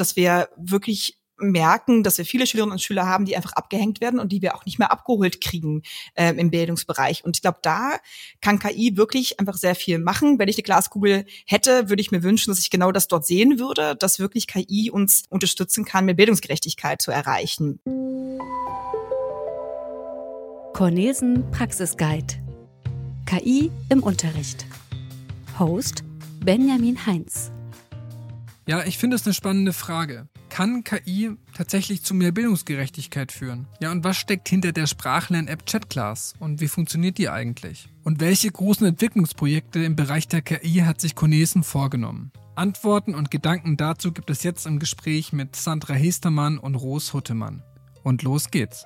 dass 0.00 0.16
wir 0.16 0.48
wirklich 0.56 1.18
merken, 1.40 2.02
dass 2.02 2.18
wir 2.18 2.24
viele 2.24 2.46
Schülerinnen 2.46 2.72
und 2.72 2.82
Schüler 2.82 3.06
haben, 3.06 3.24
die 3.24 3.36
einfach 3.36 3.52
abgehängt 3.52 4.00
werden 4.00 4.20
und 4.20 4.32
die 4.32 4.42
wir 4.42 4.54
auch 4.54 4.64
nicht 4.64 4.78
mehr 4.78 4.90
abgeholt 4.90 5.40
kriegen 5.40 5.82
äh, 6.14 6.32
im 6.34 6.50
Bildungsbereich. 6.50 7.24
Und 7.24 7.36
ich 7.36 7.42
glaube, 7.42 7.58
da 7.62 7.98
kann 8.40 8.58
KI 8.58 8.96
wirklich 8.96 9.38
einfach 9.40 9.56
sehr 9.56 9.74
viel 9.74 9.98
machen. 9.98 10.38
Wenn 10.38 10.48
ich 10.48 10.56
eine 10.56 10.64
Glaskugel 10.64 11.24
hätte, 11.46 11.88
würde 11.88 12.00
ich 12.00 12.10
mir 12.10 12.22
wünschen, 12.22 12.50
dass 12.50 12.58
ich 12.58 12.70
genau 12.70 12.92
das 12.92 13.08
dort 13.08 13.26
sehen 13.26 13.58
würde, 13.58 13.96
dass 13.96 14.18
wirklich 14.18 14.46
KI 14.46 14.90
uns 14.90 15.24
unterstützen 15.28 15.84
kann, 15.84 16.04
mehr 16.04 16.14
Bildungsgerechtigkeit 16.14 17.00
zu 17.00 17.10
erreichen. 17.10 17.80
Cornesen 20.74 21.50
Praxisguide. 21.50 22.34
KI 23.26 23.70
im 23.90 24.02
Unterricht. 24.02 24.64
Host 25.58 26.04
Benjamin 26.40 27.04
Heinz. 27.04 27.50
Ja, 28.68 28.84
ich 28.84 28.98
finde 28.98 29.16
es 29.16 29.24
eine 29.24 29.32
spannende 29.32 29.72
Frage. 29.72 30.28
Kann 30.50 30.84
KI 30.84 31.30
tatsächlich 31.56 32.02
zu 32.02 32.12
mehr 32.12 32.32
Bildungsgerechtigkeit 32.32 33.32
führen? 33.32 33.66
Ja, 33.80 33.90
und 33.90 34.04
was 34.04 34.18
steckt 34.18 34.46
hinter 34.46 34.72
der 34.72 34.86
Sprachlern-App 34.86 35.64
ChatClass 35.64 36.34
und 36.38 36.60
wie 36.60 36.68
funktioniert 36.68 37.16
die 37.16 37.30
eigentlich? 37.30 37.88
Und 38.04 38.20
welche 38.20 38.50
großen 38.50 38.86
Entwicklungsprojekte 38.86 39.82
im 39.82 39.96
Bereich 39.96 40.28
der 40.28 40.42
KI 40.42 40.82
hat 40.84 41.00
sich 41.00 41.14
Conesen 41.14 41.62
vorgenommen? 41.62 42.30
Antworten 42.56 43.14
und 43.14 43.30
Gedanken 43.30 43.78
dazu 43.78 44.12
gibt 44.12 44.28
es 44.28 44.42
jetzt 44.42 44.66
im 44.66 44.78
Gespräch 44.78 45.32
mit 45.32 45.56
Sandra 45.56 45.94
Hestermann 45.94 46.58
und 46.58 46.74
Ros 46.74 47.14
Huttemann. 47.14 47.62
Und 48.02 48.22
los 48.22 48.50
geht's. 48.50 48.84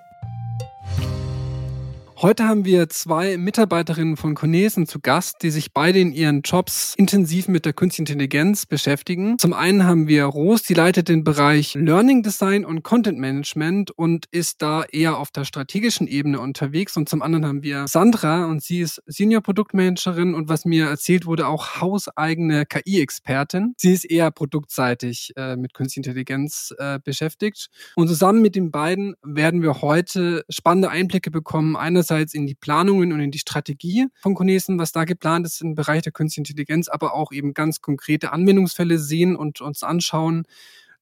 Heute 2.22 2.46
haben 2.46 2.64
wir 2.64 2.88
zwei 2.88 3.36
Mitarbeiterinnen 3.36 4.16
von 4.16 4.36
Conesen 4.36 4.86
zu 4.86 5.00
Gast, 5.00 5.42
die 5.42 5.50
sich 5.50 5.72
beide 5.72 5.98
in 5.98 6.12
ihren 6.12 6.42
Jobs 6.42 6.94
intensiv 6.96 7.48
mit 7.48 7.64
der 7.64 7.72
künstlichen 7.72 8.12
Intelligenz 8.12 8.64
beschäftigen. 8.64 9.40
Zum 9.40 9.52
einen 9.52 9.82
haben 9.82 10.06
wir 10.06 10.26
Ros, 10.26 10.62
die 10.62 10.74
leitet 10.74 11.08
den 11.08 11.24
Bereich 11.24 11.74
Learning 11.74 12.22
Design 12.22 12.64
und 12.64 12.84
Content 12.84 13.18
Management 13.18 13.90
und 13.90 14.26
ist 14.30 14.62
da 14.62 14.84
eher 14.84 15.18
auf 15.18 15.32
der 15.32 15.44
strategischen 15.44 16.06
Ebene 16.06 16.38
unterwegs. 16.38 16.96
Und 16.96 17.08
zum 17.08 17.22
anderen 17.22 17.44
haben 17.44 17.64
wir 17.64 17.88
Sandra 17.88 18.44
und 18.46 18.62
sie 18.62 18.82
ist 18.82 19.02
Senior 19.06 19.40
Produktmanagerin 19.40 20.34
und 20.34 20.48
was 20.48 20.64
mir 20.64 20.86
erzählt 20.86 21.26
wurde, 21.26 21.48
auch 21.48 21.80
hauseigene 21.80 22.66
KI-Expertin. 22.66 23.74
Sie 23.76 23.92
ist 23.92 24.04
eher 24.04 24.30
produktseitig 24.30 25.32
äh, 25.34 25.56
mit 25.56 25.74
künstlicher 25.74 26.06
Intelligenz 26.10 26.72
äh, 26.78 27.00
beschäftigt. 27.02 27.66
Und 27.96 28.06
zusammen 28.06 28.42
mit 28.42 28.54
den 28.54 28.70
beiden 28.70 29.16
werden 29.24 29.60
wir 29.60 29.82
heute 29.82 30.44
spannende 30.48 30.88
Einblicke 30.88 31.32
bekommen. 31.32 31.74
Einerseits 31.74 32.11
einerseits 32.12 32.34
in 32.34 32.46
die 32.46 32.54
Planungen 32.54 33.12
und 33.12 33.20
in 33.20 33.30
die 33.30 33.38
Strategie 33.38 34.06
von 34.20 34.34
Conesen, 34.34 34.78
was 34.78 34.92
da 34.92 35.04
geplant 35.04 35.46
ist 35.46 35.62
im 35.62 35.74
Bereich 35.74 36.02
der 36.02 36.12
künstlichen 36.12 36.46
Intelligenz, 36.46 36.88
aber 36.88 37.14
auch 37.14 37.32
eben 37.32 37.54
ganz 37.54 37.80
konkrete 37.80 38.32
Anwendungsfälle 38.32 38.98
sehen 38.98 39.36
und 39.36 39.60
uns 39.60 39.82
anschauen 39.82 40.44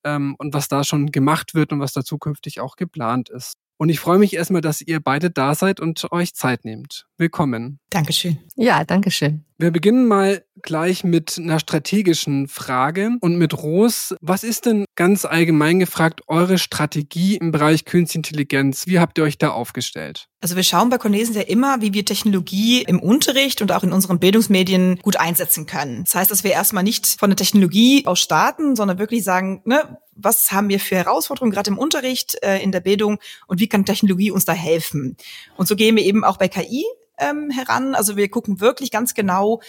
ähm, 0.05 0.36
und 0.38 0.55
was 0.55 0.69
da 0.69 0.84
schon 0.84 1.11
gemacht 1.11 1.55
wird 1.55 1.72
und 1.72 1.81
was 1.81 1.92
da 1.92 2.05
zukünftig 2.05 2.61
auch 2.61 2.77
geplant 2.77 3.28
ist. 3.28 3.55
Und 3.81 3.89
ich 3.89 3.98
freue 3.98 4.19
mich 4.19 4.34
erstmal, 4.34 4.61
dass 4.61 4.83
ihr 4.83 5.00
beide 5.00 5.31
da 5.31 5.55
seid 5.55 5.81
und 5.81 6.12
euch 6.12 6.34
Zeit 6.34 6.67
nehmt. 6.67 7.06
Willkommen. 7.17 7.81
Dankeschön. 7.89 8.39
Ja, 8.55 8.84
Dankeschön. 8.84 9.47
Wir 9.56 9.70
beginnen 9.70 10.06
mal 10.06 10.45
gleich 10.61 11.03
mit 11.03 11.39
einer 11.39 11.59
strategischen 11.59 12.47
Frage 12.47 13.12
und 13.22 13.37
mit 13.37 13.55
Ros. 13.55 14.14
Was 14.20 14.45
ist 14.45 14.67
denn 14.67 14.84
ganz 14.97 15.25
allgemein 15.25 15.78
gefragt 15.78 16.20
eure 16.28 16.59
Strategie 16.59 17.37
im 17.37 17.53
Bereich 17.53 17.87
Künstliche 17.87 18.19
Intelligenz? 18.19 18.87
Wie 18.87 19.00
habt 19.00 19.17
ihr 19.17 19.25
euch 19.25 19.39
da 19.39 19.50
aufgestellt? 19.53 20.27
Also 20.42 20.56
wir 20.56 20.62
schauen 20.62 20.91
bei 20.91 20.98
Cornesen 20.98 21.34
ja 21.34 21.42
immer, 21.42 21.81
wie 21.81 21.94
wir 21.94 22.05
Technologie 22.05 22.83
im 22.83 23.00
Unterricht 23.00 23.62
und 23.62 23.72
auch 23.72 23.83
in 23.83 23.92
unseren 23.92 24.19
Bildungsmedien 24.19 24.98
gut 25.03 25.17
einsetzen 25.17 25.65
können. 25.65 26.05
Das 26.05 26.15
heißt, 26.15 26.31
dass 26.31 26.44
wir 26.44 26.53
erstmal 26.53 26.84
nicht 26.84 27.19
von 27.19 27.31
der 27.31 27.37
Technologie 27.39 28.05
aus 28.06 28.20
starten, 28.20 28.77
sondern 28.77 28.98
wirklich 28.98 29.25
sagen, 29.25 29.62
ne, 29.65 29.98
was 30.22 30.52
haben 30.52 30.68
wir 30.68 30.80
für 30.80 30.96
Herausforderungen 30.96 31.52
gerade 31.52 31.70
im 31.70 31.78
Unterricht, 31.78 32.36
äh, 32.42 32.58
in 32.62 32.72
der 32.72 32.80
Bildung 32.80 33.18
und 33.46 33.60
wie 33.60 33.68
kann 33.68 33.84
Technologie 33.84 34.30
uns 34.30 34.44
da 34.44 34.52
helfen? 34.52 35.16
Und 35.56 35.68
so 35.68 35.76
gehen 35.76 35.96
wir 35.96 36.04
eben 36.04 36.24
auch 36.24 36.36
bei 36.36 36.48
KI 36.48 36.84
ähm, 37.18 37.50
heran. 37.50 37.94
Also 37.94 38.16
wir 38.16 38.28
gucken 38.28 38.60
wirklich 38.60 38.91
ganz 38.91 39.14
genau, 39.14 39.60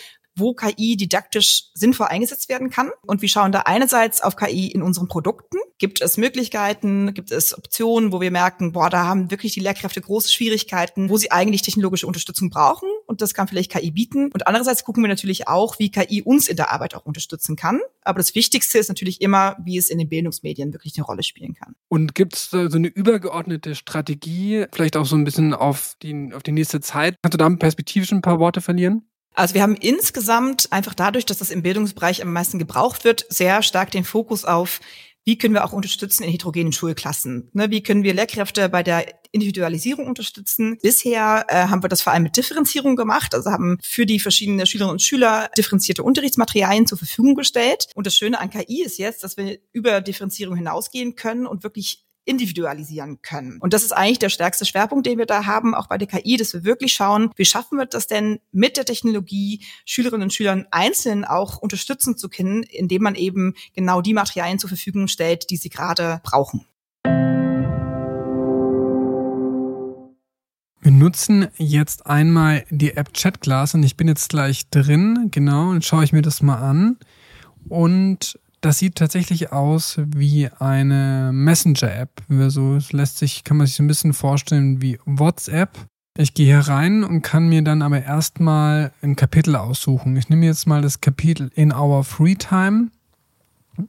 wo 0.41 0.53
KI 0.53 0.97
didaktisch 0.97 1.69
sinnvoll 1.73 2.07
eingesetzt 2.07 2.49
werden 2.49 2.69
kann. 2.69 2.91
Und 3.03 3.21
wir 3.21 3.29
schauen 3.29 3.51
da 3.51 3.61
einerseits 3.61 4.21
auf 4.21 4.35
KI 4.35 4.67
in 4.67 4.81
unseren 4.81 5.07
Produkten. 5.07 5.57
Gibt 5.77 6.01
es 6.01 6.17
Möglichkeiten, 6.17 7.13
gibt 7.13 7.31
es 7.31 7.57
Optionen, 7.57 8.11
wo 8.11 8.19
wir 8.19 8.31
merken, 8.31 8.73
boah, 8.73 8.89
da 8.89 9.05
haben 9.05 9.31
wirklich 9.31 9.53
die 9.53 9.61
Lehrkräfte 9.61 10.01
große 10.01 10.31
Schwierigkeiten, 10.31 11.09
wo 11.09 11.17
sie 11.17 11.31
eigentlich 11.31 11.61
technologische 11.61 12.07
Unterstützung 12.07 12.49
brauchen. 12.49 12.89
Und 13.07 13.21
das 13.21 13.33
kann 13.33 13.47
vielleicht 13.47 13.71
KI 13.71 13.91
bieten. 13.91 14.31
Und 14.33 14.47
andererseits 14.47 14.83
gucken 14.83 15.03
wir 15.03 15.07
natürlich 15.07 15.47
auch, 15.47 15.79
wie 15.79 15.89
KI 15.89 16.21
uns 16.21 16.47
in 16.47 16.57
der 16.57 16.71
Arbeit 16.71 16.95
auch 16.95 17.05
unterstützen 17.05 17.55
kann. 17.55 17.79
Aber 18.03 18.19
das 18.19 18.35
Wichtigste 18.35 18.79
ist 18.79 18.89
natürlich 18.89 19.21
immer, 19.21 19.55
wie 19.63 19.77
es 19.77 19.89
in 19.89 19.97
den 19.97 20.09
Bildungsmedien 20.09 20.73
wirklich 20.73 20.97
eine 20.97 21.05
Rolle 21.05 21.23
spielen 21.23 21.53
kann. 21.53 21.75
Und 21.87 22.15
gibt 22.15 22.35
es 22.35 22.49
so 22.49 22.57
eine 22.59 22.87
übergeordnete 22.87 23.75
Strategie, 23.75 24.65
vielleicht 24.71 24.97
auch 24.97 25.05
so 25.05 25.15
ein 25.15 25.23
bisschen 25.23 25.53
auf 25.53 25.95
die, 26.01 26.31
auf 26.33 26.43
die 26.43 26.51
nächste 26.51 26.81
Zeit? 26.81 27.15
Kannst 27.21 27.33
du 27.33 27.37
da 27.37 27.49
perspektivisch 27.49 28.11
ein 28.11 28.21
paar 28.21 28.39
Worte 28.39 28.61
verlieren? 28.61 29.03
Also 29.33 29.53
wir 29.53 29.61
haben 29.61 29.75
insgesamt 29.75 30.71
einfach 30.71 30.93
dadurch, 30.93 31.25
dass 31.25 31.37
das 31.37 31.51
im 31.51 31.63
Bildungsbereich 31.63 32.21
am 32.21 32.33
meisten 32.33 32.59
gebraucht 32.59 33.03
wird, 33.03 33.25
sehr 33.29 33.63
stark 33.63 33.91
den 33.91 34.03
Fokus 34.03 34.45
auf, 34.45 34.81
wie 35.23 35.37
können 35.37 35.53
wir 35.53 35.63
auch 35.63 35.73
unterstützen 35.73 36.23
in 36.23 36.31
heterogenen 36.31 36.73
Schulklassen? 36.73 37.49
Ne, 37.53 37.69
wie 37.69 37.83
können 37.83 38.03
wir 38.03 38.13
Lehrkräfte 38.13 38.69
bei 38.69 38.81
der 38.81 39.05
Individualisierung 39.31 40.07
unterstützen? 40.07 40.79
Bisher 40.81 41.45
äh, 41.47 41.67
haben 41.67 41.83
wir 41.83 41.89
das 41.89 42.01
vor 42.01 42.11
allem 42.11 42.23
mit 42.23 42.37
Differenzierung 42.37 42.95
gemacht, 42.95 43.35
also 43.35 43.51
haben 43.51 43.77
für 43.83 44.07
die 44.07 44.19
verschiedenen 44.19 44.65
Schülerinnen 44.65 44.93
und 44.93 45.01
Schüler 45.01 45.49
differenzierte 45.55 46.01
Unterrichtsmaterialien 46.01 46.87
zur 46.87 46.97
Verfügung 46.97 47.35
gestellt. 47.35 47.87
Und 47.93 48.07
das 48.07 48.15
Schöne 48.15 48.39
an 48.39 48.49
KI 48.49 48.83
ist 48.83 48.97
jetzt, 48.97 49.23
dass 49.23 49.37
wir 49.37 49.59
über 49.71 50.01
Differenzierung 50.01 50.55
hinausgehen 50.55 51.15
können 51.15 51.45
und 51.45 51.63
wirklich 51.63 52.03
individualisieren 52.25 53.21
können. 53.21 53.57
Und 53.59 53.73
das 53.73 53.83
ist 53.83 53.91
eigentlich 53.91 54.19
der 54.19 54.29
stärkste 54.29 54.65
Schwerpunkt, 54.65 55.05
den 55.05 55.17
wir 55.17 55.25
da 55.25 55.45
haben, 55.45 55.73
auch 55.73 55.87
bei 55.87 55.97
der 55.97 56.07
KI, 56.07 56.37
dass 56.37 56.53
wir 56.53 56.63
wirklich 56.63 56.93
schauen, 56.93 57.31
wie 57.35 57.45
schaffen 57.45 57.77
wir 57.77 57.85
das 57.85 58.07
denn 58.07 58.39
mit 58.51 58.77
der 58.77 58.85
Technologie, 58.85 59.63
Schülerinnen 59.85 60.23
und 60.23 60.33
Schülern 60.33 60.67
einzeln 60.71 61.25
auch 61.25 61.57
unterstützen 61.57 62.17
zu 62.17 62.29
können, 62.29 62.63
indem 62.63 63.03
man 63.03 63.15
eben 63.15 63.55
genau 63.73 64.01
die 64.01 64.13
Materialien 64.13 64.59
zur 64.59 64.69
Verfügung 64.69 65.07
stellt, 65.07 65.49
die 65.49 65.57
sie 65.57 65.69
gerade 65.69 66.21
brauchen. 66.23 66.65
Wir 70.83 70.91
nutzen 70.91 71.47
jetzt 71.57 72.07
einmal 72.07 72.65
die 72.71 72.97
App 72.97 73.13
ChatGlass 73.13 73.75
und 73.75 73.83
ich 73.83 73.97
bin 73.97 74.07
jetzt 74.07 74.29
gleich 74.29 74.67
drin, 74.69 75.27
genau, 75.29 75.69
und 75.69 75.85
schaue 75.85 76.03
ich 76.03 76.11
mir 76.11 76.23
das 76.23 76.41
mal 76.41 76.57
an. 76.57 76.97
Und 77.69 78.39
das 78.61 78.77
sieht 78.77 78.95
tatsächlich 78.95 79.51
aus 79.51 79.99
wie 80.05 80.49
eine 80.59 81.31
Messenger-App. 81.33 82.23
So 82.47 82.77
lässt 82.91 83.17
sich, 83.17 83.43
kann 83.43 83.57
man 83.57 83.67
sich 83.67 83.75
so 83.75 83.83
ein 83.83 83.87
bisschen 83.87 84.13
vorstellen 84.13 84.81
wie 84.81 84.99
WhatsApp. 85.05 85.77
Ich 86.17 86.33
gehe 86.33 86.45
hier 86.45 86.67
rein 86.67 87.03
und 87.03 87.21
kann 87.21 87.49
mir 87.49 87.63
dann 87.63 87.81
aber 87.81 88.03
erstmal 88.03 88.91
ein 89.01 89.15
Kapitel 89.15 89.55
aussuchen. 89.55 90.15
Ich 90.17 90.29
nehme 90.29 90.45
jetzt 90.45 90.67
mal 90.67 90.81
das 90.81 91.01
Kapitel 91.01 91.49
in 91.55 91.73
our 91.73 92.03
free 92.03 92.35
time. 92.35 92.89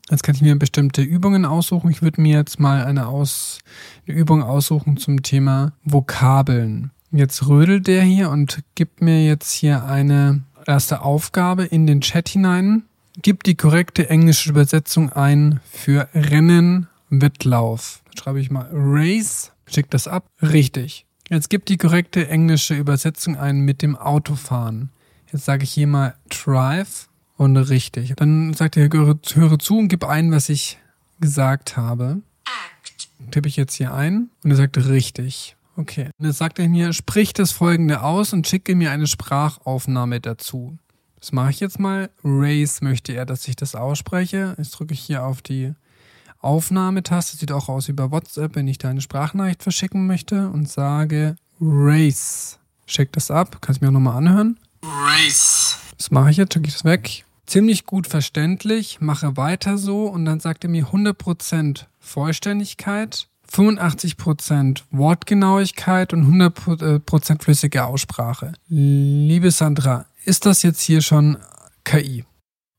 Jetzt 0.09 0.23
kann 0.23 0.35
ich 0.35 0.41
mir 0.41 0.57
bestimmte 0.57 1.03
Übungen 1.03 1.45
aussuchen. 1.45 1.91
Ich 1.91 2.01
würde 2.01 2.21
mir 2.21 2.39
jetzt 2.39 2.61
mal 2.61 2.85
eine, 2.85 3.09
Aus, 3.09 3.59
eine 4.07 4.17
Übung 4.17 4.43
aussuchen 4.43 4.97
zum 4.97 5.23
Thema 5.23 5.73
Vokabeln. 5.85 6.93
Jetzt 7.11 7.47
rödelt 7.47 7.89
der 7.89 8.03
hier 8.03 8.31
und 8.31 8.63
gibt 8.75 9.03
mir 9.03 9.27
jetzt 9.27 9.53
hier 9.53 9.85
eine 9.85 10.45
erste 10.67 11.03
Aufgabe 11.03 11.65
in 11.65 11.87
den 11.87 12.01
Chat 12.01 12.29
hinein. 12.29 12.85
Gib 13.21 13.43
die 13.45 13.57
korrekte 13.57 14.09
englische 14.09 14.49
Übersetzung 14.49 15.13
ein 15.13 15.61
für 15.71 16.09
Rennen, 16.15 16.89
Wettlauf. 17.11 18.01
Dann 18.07 18.17
schreibe 18.17 18.41
ich 18.41 18.51
mal 18.51 18.69
Race, 18.73 19.53
schick 19.67 19.91
das 19.91 20.09
ab. 20.09 20.27
Richtig. 20.41 21.05
Jetzt 21.29 21.51
gib 21.51 21.67
die 21.67 21.77
korrekte 21.77 22.29
englische 22.29 22.75
Übersetzung 22.75 23.37
ein 23.37 23.61
mit 23.61 23.83
dem 23.83 23.97
Autofahren. 23.97 24.91
Jetzt 25.31 25.45
sage 25.45 25.65
ich 25.65 25.73
hier 25.73 25.87
mal 25.87 26.15
Drive 26.31 27.09
und 27.37 27.57
richtig. 27.57 28.15
Dann 28.17 28.55
sagt 28.55 28.79
er, 28.79 28.89
höre 28.91 29.19
zu 29.59 29.79
und 29.79 29.89
gib 29.89 30.05
ein, 30.05 30.33
was 30.33 30.49
ich 30.49 30.79
gesagt 31.21 31.77
habe. 31.77 32.23
Act. 32.45 33.09
Tippe 33.31 33.49
ich 33.49 33.57
jetzt 33.57 33.75
hier 33.75 33.93
ein 33.93 34.31
und 34.43 34.51
er 34.51 34.57
sagt 34.57 34.79
richtig. 34.79 35.57
Okay. 35.77 36.09
Und 36.19 36.27
jetzt 36.27 36.39
sagt 36.39 36.59
er 36.59 36.69
mir, 36.69 36.93
sprich 36.95 37.35
das 37.35 37.53
folgende 37.53 38.03
aus 38.03 38.33
und 38.33 38.47
schicke 38.47 38.75
mir 38.75 38.91
eine 38.91 39.07
Sprachaufnahme 39.07 40.21
dazu. 40.21 40.79
Das 41.23 41.31
mache 41.31 41.51
ich 41.51 41.61
jetzt 41.61 41.79
mal. 41.79 42.11
Race 42.25 42.81
möchte 42.81 43.13
er, 43.13 43.25
dass 43.25 43.47
ich 43.47 43.55
das 43.55 43.77
ausspreche. 43.77 44.57
Jetzt 44.59 44.73
drücke 44.73 44.93
ich 44.93 45.01
hier 45.01 45.25
auf 45.25 45.41
die 45.41 45.73
Aufnahmetaste. 46.41 47.37
Sieht 47.37 47.53
auch 47.53 47.69
aus 47.69 47.87
wie 47.87 47.93
bei 47.93 48.11
WhatsApp, 48.11 48.57
wenn 48.57 48.67
ich 48.67 48.79
da 48.79 48.91
eine 48.91 49.01
Sprachnachricht 49.01 49.63
verschicken 49.63 50.09
möchte 50.09 50.51
und 50.51 50.69
sage 50.69 51.37
Race. 51.61 52.59
Schick 52.87 53.13
das 53.13 53.31
ab. 53.31 53.59
Kannst 53.61 53.81
du 53.81 53.85
mir 53.85 53.91
auch 53.91 53.93
nochmal 53.93 54.17
anhören? 54.17 54.59
Race. 54.83 55.79
Das 55.97 56.11
mache 56.11 56.33
ich 56.33 56.39
jetzt, 56.39 56.57
drücke 56.57 56.67
ich 56.67 56.75
das 56.75 56.85
weg. 56.85 57.25
Ziemlich 57.47 57.87
gut 57.87 58.09
verständlich, 58.09 59.01
mache 59.01 59.37
weiter 59.37 59.79
so 59.79 60.07
und 60.07 60.25
dann 60.25 60.41
sagt 60.41 60.65
er 60.65 60.71
mir 60.71 60.87
100% 60.87 61.85
Vollständigkeit, 62.01 63.29
85% 63.49 64.83
Wortgenauigkeit 64.91 66.13
und 66.15 66.27
100% 66.27 67.43
flüssige 67.43 67.85
Aussprache. 67.85 68.55
Liebe 68.69 69.53
Sandra, 69.53 70.07
ist 70.25 70.47
das 70.47 70.63
jetzt 70.63 70.81
hier 70.81 71.01
schon 71.01 71.39
KI? 71.85 72.25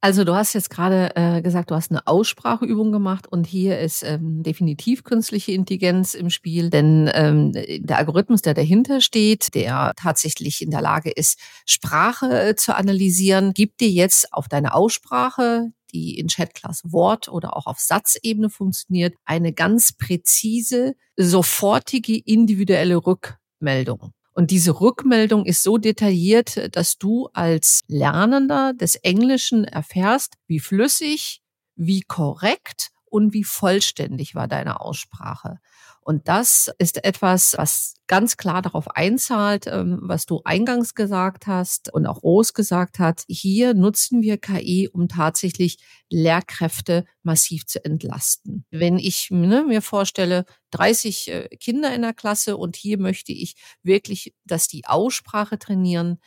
Also 0.02 0.26
du 0.26 0.36
hast 0.36 0.54
jetzt 0.54 0.70
gerade 0.70 1.16
äh, 1.16 1.42
gesagt, 1.42 1.72
du 1.72 1.76
hast 1.76 1.90
eine 1.90 2.06
Ausspracheübung 2.08 2.92
gemacht 2.92 3.26
und 3.26 3.48
hier 3.48 3.80
ist 3.80 4.04
ähm, 4.04 4.44
definitiv 4.44 5.06
künstliche 5.06 5.54
Intelligenz 5.54 6.14
im 6.14 6.30
Spiel, 6.30 6.70
denn 6.70 7.10
ähm, 7.14 7.54
der 7.54 8.00
Algorithmus, 8.00 8.42
der 8.42 8.54
dahinter 8.54 9.00
steht, 9.00 9.56
der 9.56 9.94
tatsächlich 9.96 10.62
in 10.62 10.72
der 10.72 10.82
Lage 10.82 11.10
ist, 11.10 11.40
Sprache 11.66 12.50
äh, 12.50 12.56
zu 12.56 12.76
analysieren, 12.76 13.54
gibt 13.54 13.80
dir 13.80 13.90
jetzt 13.90 14.34
auf 14.34 14.50
deine 14.50 14.74
Aussprache 14.74 15.72
die 15.94 16.18
in 16.18 16.28
Chatclass 16.28 16.82
Wort 16.92 17.30
oder 17.30 17.56
auch 17.56 17.68
auf 17.68 17.80
Satzebene 17.80 18.50
funktioniert, 18.50 19.16
eine 19.26 19.54
ganz 19.54 19.94
präzise, 19.94 20.96
sofortige, 21.16 22.18
individuelle 22.18 22.98
Rückmeldung. 22.98 24.12
Und 24.34 24.50
diese 24.52 24.80
Rückmeldung 24.82 25.46
ist 25.46 25.64
so 25.64 25.78
detailliert, 25.78 26.76
dass 26.76 26.98
du 26.98 27.30
als 27.34 27.82
Lernender 27.88 28.74
des 28.74 28.96
Englischen 28.96 29.64
erfährst, 29.64 30.36
wie 30.48 30.60
flüssig, 30.60 31.42
wie 31.76 32.02
korrekt 32.02 32.90
und 33.06 33.34
wie 33.34 33.44
vollständig 33.44 34.34
war 34.34 34.48
deine 34.48 34.82
Aussprache. 34.82 35.60
Und 36.04 36.28
das 36.28 36.72
ist 36.78 37.04
etwas, 37.04 37.56
was 37.58 37.96
ganz 38.08 38.38
klar 38.38 38.62
darauf 38.62 38.90
einzahlt, 38.90 39.68
ähm, 39.68 40.00
was 40.02 40.26
du 40.26 40.42
eingangs 40.44 40.94
gesagt 40.94 41.48
hast 41.48 41.94
und 41.94 42.06
auch 42.06 42.22
Rose 42.22 42.54
gesagt 42.54 43.00
hat. 43.00 43.24
Hier 43.28 43.74
nutzen 43.74 44.22
wir 44.22 44.38
KI, 44.38 44.90
um 44.92 45.08
tatsächlich 45.08 45.78
Lehrkräfte 46.10 47.06
massiv 47.24 47.66
zu 47.66 47.84
entlasten. 47.84 48.66
Wenn 48.72 48.98
ich 49.00 49.30
ne, 49.32 49.64
mir 49.64 49.82
vorstelle, 49.82 50.46
30 50.72 51.28
äh, 51.28 51.48
Kinder 51.58 51.94
in 51.96 52.02
der 52.02 52.14
Klasse 52.14 52.58
und 52.58 52.76
hier 52.76 53.00
möchte 53.00 53.32
ich 53.32 53.56
wirklich, 53.84 54.34
dass 54.44 54.68
die 54.68 54.86
Aussprache 54.86 55.58
trainieren, 55.58 56.20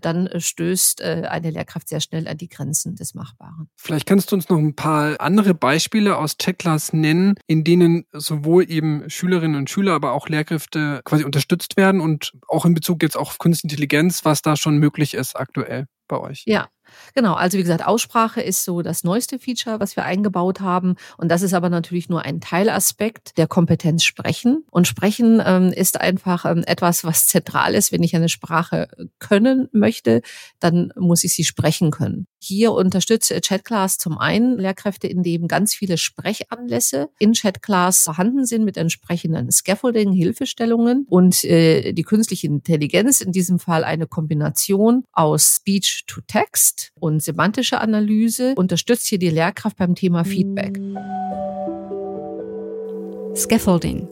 dann 0.00 0.26
äh, 0.26 0.40
stößt 0.40 1.00
äh, 1.00 1.26
eine 1.28 1.50
Lehrkraft 1.50 1.88
sehr 1.88 2.00
schnell 2.00 2.28
an 2.28 2.36
die 2.36 2.48
Grenzen 2.48 2.96
des 2.96 3.14
Machbaren. 3.14 3.68
Vielleicht 3.76 4.06
kannst 4.06 4.32
du 4.32 4.36
uns 4.36 4.48
noch 4.48 4.58
ein 4.58 4.74
paar 4.74 5.20
andere 5.20 5.54
Beispiele 5.54 6.16
aus 6.16 6.36
Checkclass 6.38 6.92
nennen, 6.92 7.34
in 7.46 7.64
denen 7.64 8.06
sowohl 8.12 8.70
eben 8.70 9.08
Schülerinnen 9.08 9.56
und 9.56 9.70
Schüler, 9.70 9.94
aber 9.94 10.12
auch 10.12 10.28
Lehrkräfte 10.28 11.00
quasi 11.04 11.24
unterstützt 11.24 11.76
werden 11.76 12.00
und 12.00 12.32
auch 12.48 12.64
in 12.64 12.74
Bezug 12.74 13.02
jetzt 13.02 13.16
auf 13.16 13.38
Künstliche 13.38 13.66
Intelligenz, 13.66 14.24
was 14.24 14.42
da 14.42 14.56
schon 14.56 14.78
möglich 14.78 15.14
ist 15.14 15.36
aktuell 15.36 15.86
bei 16.08 16.18
euch. 16.18 16.44
Ja, 16.46 16.68
Genau, 17.14 17.34
also 17.34 17.58
wie 17.58 17.62
gesagt, 17.62 17.86
Aussprache 17.86 18.40
ist 18.40 18.64
so 18.64 18.82
das 18.82 19.04
neueste 19.04 19.38
Feature, 19.38 19.80
was 19.80 19.96
wir 19.96 20.04
eingebaut 20.04 20.60
haben. 20.60 20.96
Und 21.16 21.30
das 21.30 21.42
ist 21.42 21.54
aber 21.54 21.70
natürlich 21.70 22.08
nur 22.08 22.22
ein 22.22 22.40
Teilaspekt 22.40 23.36
der 23.38 23.46
Kompetenz 23.46 24.04
Sprechen. 24.04 24.64
Und 24.70 24.86
Sprechen 24.86 25.42
ähm, 25.44 25.72
ist 25.72 26.00
einfach 26.00 26.44
ähm, 26.44 26.62
etwas, 26.66 27.04
was 27.04 27.26
zentral 27.26 27.74
ist. 27.74 27.92
Wenn 27.92 28.02
ich 28.02 28.14
eine 28.16 28.28
Sprache 28.28 28.88
können 29.18 29.68
möchte, 29.72 30.22
dann 30.60 30.92
muss 30.96 31.24
ich 31.24 31.34
sie 31.34 31.44
sprechen 31.44 31.90
können. 31.90 32.26
Hier 32.38 32.72
unterstütze 32.72 33.40
Chatclass 33.40 33.98
zum 33.98 34.18
einen 34.18 34.58
Lehrkräfte, 34.58 35.08
in 35.08 35.22
dem 35.22 35.48
ganz 35.48 35.74
viele 35.74 35.98
Sprechanlässe 35.98 37.08
in 37.18 37.32
Chatclass 37.32 38.04
vorhanden 38.04 38.46
sind 38.46 38.64
mit 38.64 38.76
entsprechenden 38.76 39.50
Scaffolding, 39.50 40.12
Hilfestellungen 40.12 41.06
und 41.08 41.44
äh, 41.44 41.92
die 41.92 42.02
künstliche 42.02 42.46
Intelligenz, 42.46 43.20
in 43.20 43.32
diesem 43.32 43.58
Fall 43.58 43.84
eine 43.84 44.06
Kombination 44.06 45.04
aus 45.12 45.56
Speech 45.56 46.04
to 46.06 46.20
Text 46.26 46.75
und 46.98 47.22
semantische 47.22 47.80
Analyse 47.80 48.54
unterstützt 48.56 49.06
hier 49.06 49.18
die 49.18 49.30
Lehrkraft 49.30 49.76
beim 49.76 49.94
Thema 49.94 50.24
Feedback. 50.24 50.78
Scaffolding. 53.34 54.08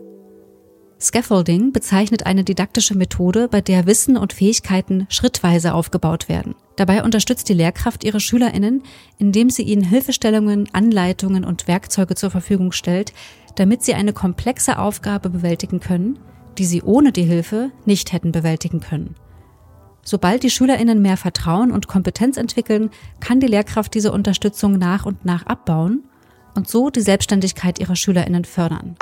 Scaffolding 1.01 1.73
bezeichnet 1.73 2.25
eine 2.25 2.45
didaktische 2.45 2.95
Methode, 2.95 3.49
bei 3.49 3.61
der 3.61 3.87
Wissen 3.87 4.17
und 4.17 4.33
Fähigkeiten 4.33 5.07
schrittweise 5.11 5.75
aufgebaut 5.75 6.29
werden. 6.29 6.55
Dabei 6.77 7.03
unterstützt 7.03 7.49
die 7.49 7.55
Lehrkraft 7.55 8.05
ihre 8.05 8.21
Schülerinnen, 8.21 8.83
indem 9.19 9.51
sie 9.51 9.63
ihnen 9.63 9.85
Hilfestellungen, 9.85 10.69
Anleitungen 10.73 11.45
und 11.45 11.69
Werkzeuge 11.69 12.15
zur 12.15 12.31
Verfügung 12.31 12.73
stellt, 12.73 13.13
damit 13.57 13.83
sie 13.83 13.95
eine 13.95 14.13
komplexe 14.13 14.79
Aufgabe 14.79 15.31
bewältigen 15.31 15.81
können, 15.81 16.19
die 16.59 16.65
sie 16.65 16.83
ohne 16.83 17.13
die 17.13 17.25
Hilfe 17.25 17.71
nicht 17.85 18.13
hätten 18.13 18.33
bewältigen 18.33 18.81
können. 18.81 19.15
Sobald 20.05 20.43
die 20.43 20.51
Schülerinnen 20.51 21.01
mehr 21.01 21.17
Vertrauen 21.17 21.73
und 21.73 21.89
Kompetenz 21.89 22.37
entwickeln, 22.37 22.91
kann 23.21 23.41
die 23.41 23.47
Lehrkraft 23.47 23.95
diese 23.95 24.13
Unterstützung 24.13 24.79
nach 24.79 25.07
und 25.07 25.25
nach 25.25 25.47
abbauen 25.47 26.05
und 26.55 26.69
so 26.69 26.91
die 26.91 27.01
Selbstständigkeit 27.01 27.79
ihrer 27.79 27.97
Schülerinnen 27.97 28.45
fördern 28.45 28.97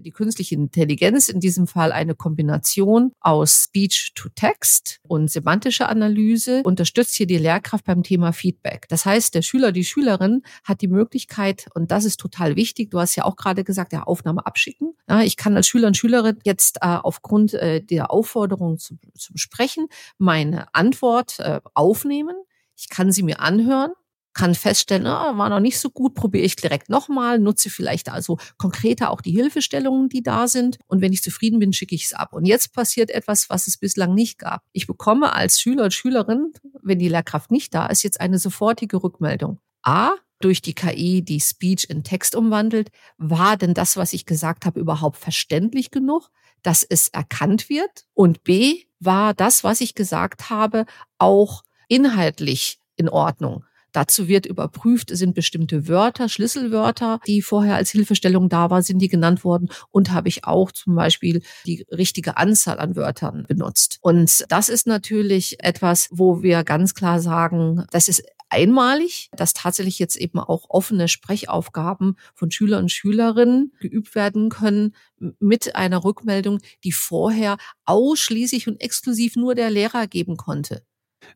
die 0.00 0.10
künstliche 0.12 0.54
Intelligenz, 0.54 1.28
in 1.28 1.40
diesem 1.40 1.66
Fall 1.66 1.92
eine 1.92 2.14
Kombination 2.14 3.12
aus 3.20 3.64
Speech 3.64 4.12
to 4.14 4.28
Text 4.34 4.98
und 5.02 5.30
semantische 5.30 5.88
Analyse, 5.88 6.62
unterstützt 6.64 7.14
hier 7.14 7.26
die 7.26 7.38
Lehrkraft 7.38 7.84
beim 7.84 8.02
Thema 8.02 8.32
Feedback. 8.32 8.86
Das 8.88 9.04
heißt, 9.04 9.34
der 9.34 9.42
Schüler, 9.42 9.72
die 9.72 9.84
Schülerin 9.84 10.42
hat 10.64 10.80
die 10.80 10.88
Möglichkeit, 10.88 11.66
und 11.74 11.90
das 11.90 12.04
ist 12.04 12.18
total 12.18 12.56
wichtig, 12.56 12.90
du 12.90 12.98
hast 12.98 13.16
ja 13.16 13.24
auch 13.24 13.36
gerade 13.36 13.64
gesagt, 13.64 13.92
der 13.92 14.08
Aufnahme 14.08 14.46
abschicken. 14.46 14.89
Ja, 15.10 15.22
ich 15.22 15.36
kann 15.36 15.56
als 15.56 15.66
Schüler 15.66 15.88
und 15.88 15.96
Schülerin 15.96 16.38
jetzt 16.44 16.76
äh, 16.82 16.86
aufgrund 16.86 17.52
äh, 17.54 17.82
der 17.82 18.12
Aufforderung 18.12 18.78
zum, 18.78 19.00
zum 19.18 19.36
Sprechen 19.36 19.88
meine 20.18 20.72
Antwort 20.72 21.40
äh, 21.40 21.60
aufnehmen. 21.74 22.36
Ich 22.76 22.88
kann 22.88 23.10
sie 23.10 23.24
mir 23.24 23.40
anhören 23.40 23.90
kann 24.32 24.54
feststellen, 24.54 25.08
ah, 25.08 25.36
war 25.36 25.48
noch 25.48 25.58
nicht 25.58 25.80
so 25.80 25.90
gut, 25.90 26.14
probiere 26.14 26.44
ich 26.44 26.54
direkt 26.54 26.88
nochmal, 26.88 27.40
nutze 27.40 27.68
vielleicht 27.68 28.08
also 28.08 28.38
konkreter 28.58 29.10
auch 29.10 29.20
die 29.20 29.32
Hilfestellungen, 29.32 30.08
die 30.08 30.22
da 30.22 30.46
sind. 30.46 30.78
Und 30.86 31.00
wenn 31.00 31.12
ich 31.12 31.20
zufrieden 31.20 31.58
bin, 31.58 31.72
schicke 31.72 31.96
ich 31.96 32.04
es 32.04 32.12
ab. 32.12 32.32
Und 32.32 32.44
jetzt 32.44 32.72
passiert 32.72 33.10
etwas, 33.10 33.50
was 33.50 33.66
es 33.66 33.76
bislang 33.76 34.14
nicht 34.14 34.38
gab. 34.38 34.62
Ich 34.72 34.86
bekomme 34.86 35.34
als 35.34 35.60
Schüler 35.60 35.84
und 35.84 35.94
Schülerin, 35.94 36.52
wenn 36.80 37.00
die 37.00 37.08
Lehrkraft 37.08 37.50
nicht 37.50 37.74
da 37.74 37.86
ist, 37.86 38.04
jetzt 38.04 38.20
eine 38.20 38.38
sofortige 38.38 39.02
Rückmeldung. 39.02 39.58
A, 39.82 40.12
durch 40.40 40.62
die 40.62 40.74
KI 40.74 41.22
die 41.22 41.40
Speech 41.40 41.86
in 41.88 42.02
Text 42.02 42.34
umwandelt, 42.34 42.90
war 43.18 43.56
denn 43.56 43.74
das, 43.74 43.96
was 43.96 44.12
ich 44.12 44.26
gesagt 44.26 44.66
habe, 44.66 44.80
überhaupt 44.80 45.18
verständlich 45.18 45.90
genug, 45.90 46.30
dass 46.62 46.82
es 46.82 47.08
erkannt 47.08 47.68
wird? 47.68 48.06
Und 48.14 48.42
B, 48.44 48.82
war 48.98 49.32
das, 49.34 49.64
was 49.64 49.80
ich 49.80 49.94
gesagt 49.94 50.50
habe, 50.50 50.86
auch 51.18 51.62
inhaltlich 51.88 52.80
in 52.96 53.08
Ordnung? 53.08 53.64
Dazu 53.92 54.28
wird 54.28 54.46
überprüft, 54.46 55.10
sind 55.12 55.34
bestimmte 55.34 55.88
Wörter, 55.88 56.28
Schlüsselwörter, 56.28 57.20
die 57.26 57.42
vorher 57.42 57.74
als 57.74 57.90
Hilfestellung 57.90 58.48
da 58.48 58.70
war, 58.70 58.82
sind 58.82 59.00
die 59.00 59.08
genannt 59.08 59.44
worden 59.44 59.68
und 59.90 60.12
habe 60.12 60.28
ich 60.28 60.44
auch 60.44 60.70
zum 60.70 60.94
Beispiel 60.94 61.42
die 61.66 61.86
richtige 61.90 62.36
Anzahl 62.36 62.78
an 62.78 62.94
Wörtern 62.94 63.44
benutzt. 63.48 63.98
Und 64.00 64.44
das 64.48 64.68
ist 64.68 64.86
natürlich 64.86 65.62
etwas, 65.64 66.08
wo 66.12 66.42
wir 66.42 66.62
ganz 66.62 66.94
klar 66.94 67.20
sagen, 67.20 67.84
das 67.90 68.08
ist 68.08 68.22
einmalig, 68.50 69.30
dass 69.32 69.54
tatsächlich 69.54 69.98
jetzt 69.98 70.16
eben 70.16 70.38
auch 70.38 70.66
offene 70.68 71.08
Sprechaufgaben 71.08 72.16
von 72.34 72.50
Schülern 72.50 72.84
und 72.84 72.92
Schülerinnen 72.92 73.72
geübt 73.80 74.14
werden 74.14 74.48
können 74.50 74.94
mit 75.38 75.76
einer 75.76 76.04
Rückmeldung, 76.04 76.60
die 76.84 76.92
vorher 76.92 77.56
ausschließlich 77.84 78.68
und 78.68 78.80
exklusiv 78.80 79.36
nur 79.36 79.54
der 79.54 79.70
Lehrer 79.70 80.06
geben 80.06 80.36
konnte. 80.36 80.84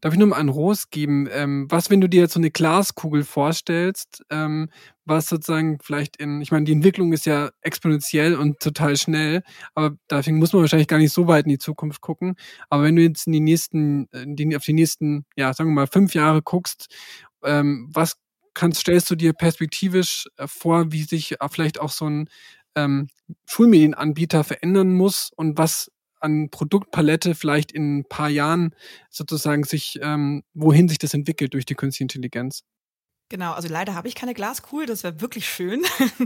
Darf 0.00 0.12
ich 0.12 0.18
nur 0.18 0.28
mal 0.28 0.36
einen 0.36 0.48
Ros 0.48 0.90
geben? 0.90 1.28
Ähm, 1.30 1.66
was, 1.70 1.90
wenn 1.90 2.00
du 2.00 2.08
dir 2.08 2.22
jetzt 2.22 2.34
so 2.34 2.40
eine 2.40 2.50
Glaskugel 2.50 3.24
vorstellst, 3.24 4.22
ähm, 4.30 4.70
was 5.04 5.28
sozusagen 5.28 5.78
vielleicht 5.82 6.16
in, 6.16 6.40
ich 6.40 6.50
meine, 6.52 6.64
die 6.64 6.72
Entwicklung 6.72 7.12
ist 7.12 7.26
ja 7.26 7.50
exponentiell 7.62 8.34
und 8.36 8.60
total 8.60 8.96
schnell, 8.96 9.42
aber 9.74 9.96
deswegen 10.10 10.38
muss 10.38 10.52
man 10.52 10.62
wahrscheinlich 10.62 10.88
gar 10.88 10.98
nicht 10.98 11.12
so 11.12 11.26
weit 11.28 11.44
in 11.44 11.50
die 11.50 11.58
Zukunft 11.58 12.00
gucken. 12.00 12.36
Aber 12.70 12.84
wenn 12.84 12.96
du 12.96 13.02
jetzt 13.02 13.26
in 13.26 13.32
die 13.32 13.40
nächsten, 13.40 14.06
in 14.12 14.36
die, 14.36 14.56
auf 14.56 14.64
die 14.64 14.72
nächsten, 14.72 15.24
ja, 15.36 15.52
sagen 15.52 15.70
wir 15.70 15.74
mal, 15.74 15.86
fünf 15.86 16.14
Jahre 16.14 16.42
guckst, 16.42 16.86
ähm, 17.44 17.88
was 17.92 18.16
kannst, 18.54 18.80
stellst 18.80 19.10
du 19.10 19.16
dir 19.16 19.32
perspektivisch 19.32 20.26
äh, 20.36 20.46
vor, 20.46 20.92
wie 20.92 21.02
sich 21.02 21.36
vielleicht 21.50 21.80
auch 21.80 21.90
so 21.90 22.08
ein 22.08 22.28
ähm, 22.76 23.08
Schulmedienanbieter 23.46 24.44
verändern 24.44 24.92
muss 24.94 25.30
und 25.36 25.58
was 25.58 25.90
an 26.24 26.48
Produktpalette 26.50 27.34
vielleicht 27.34 27.70
in 27.70 27.98
ein 27.98 28.04
paar 28.04 28.28
Jahren 28.28 28.74
sozusagen 29.10 29.64
sich, 29.64 29.98
ähm, 30.02 30.42
wohin 30.54 30.88
sich 30.88 30.98
das 30.98 31.14
entwickelt 31.14 31.54
durch 31.54 31.66
die 31.66 31.74
künstliche 31.74 32.04
Intelligenz. 32.04 32.64
Genau, 33.30 33.52
also 33.52 33.68
leider 33.68 33.94
habe 33.94 34.06
ich 34.06 34.14
keine 34.14 34.34
Glaskugel, 34.34 34.86
das 34.86 35.02
wäre 35.02 35.20
wirklich 35.20 35.48
schön. 35.48 35.82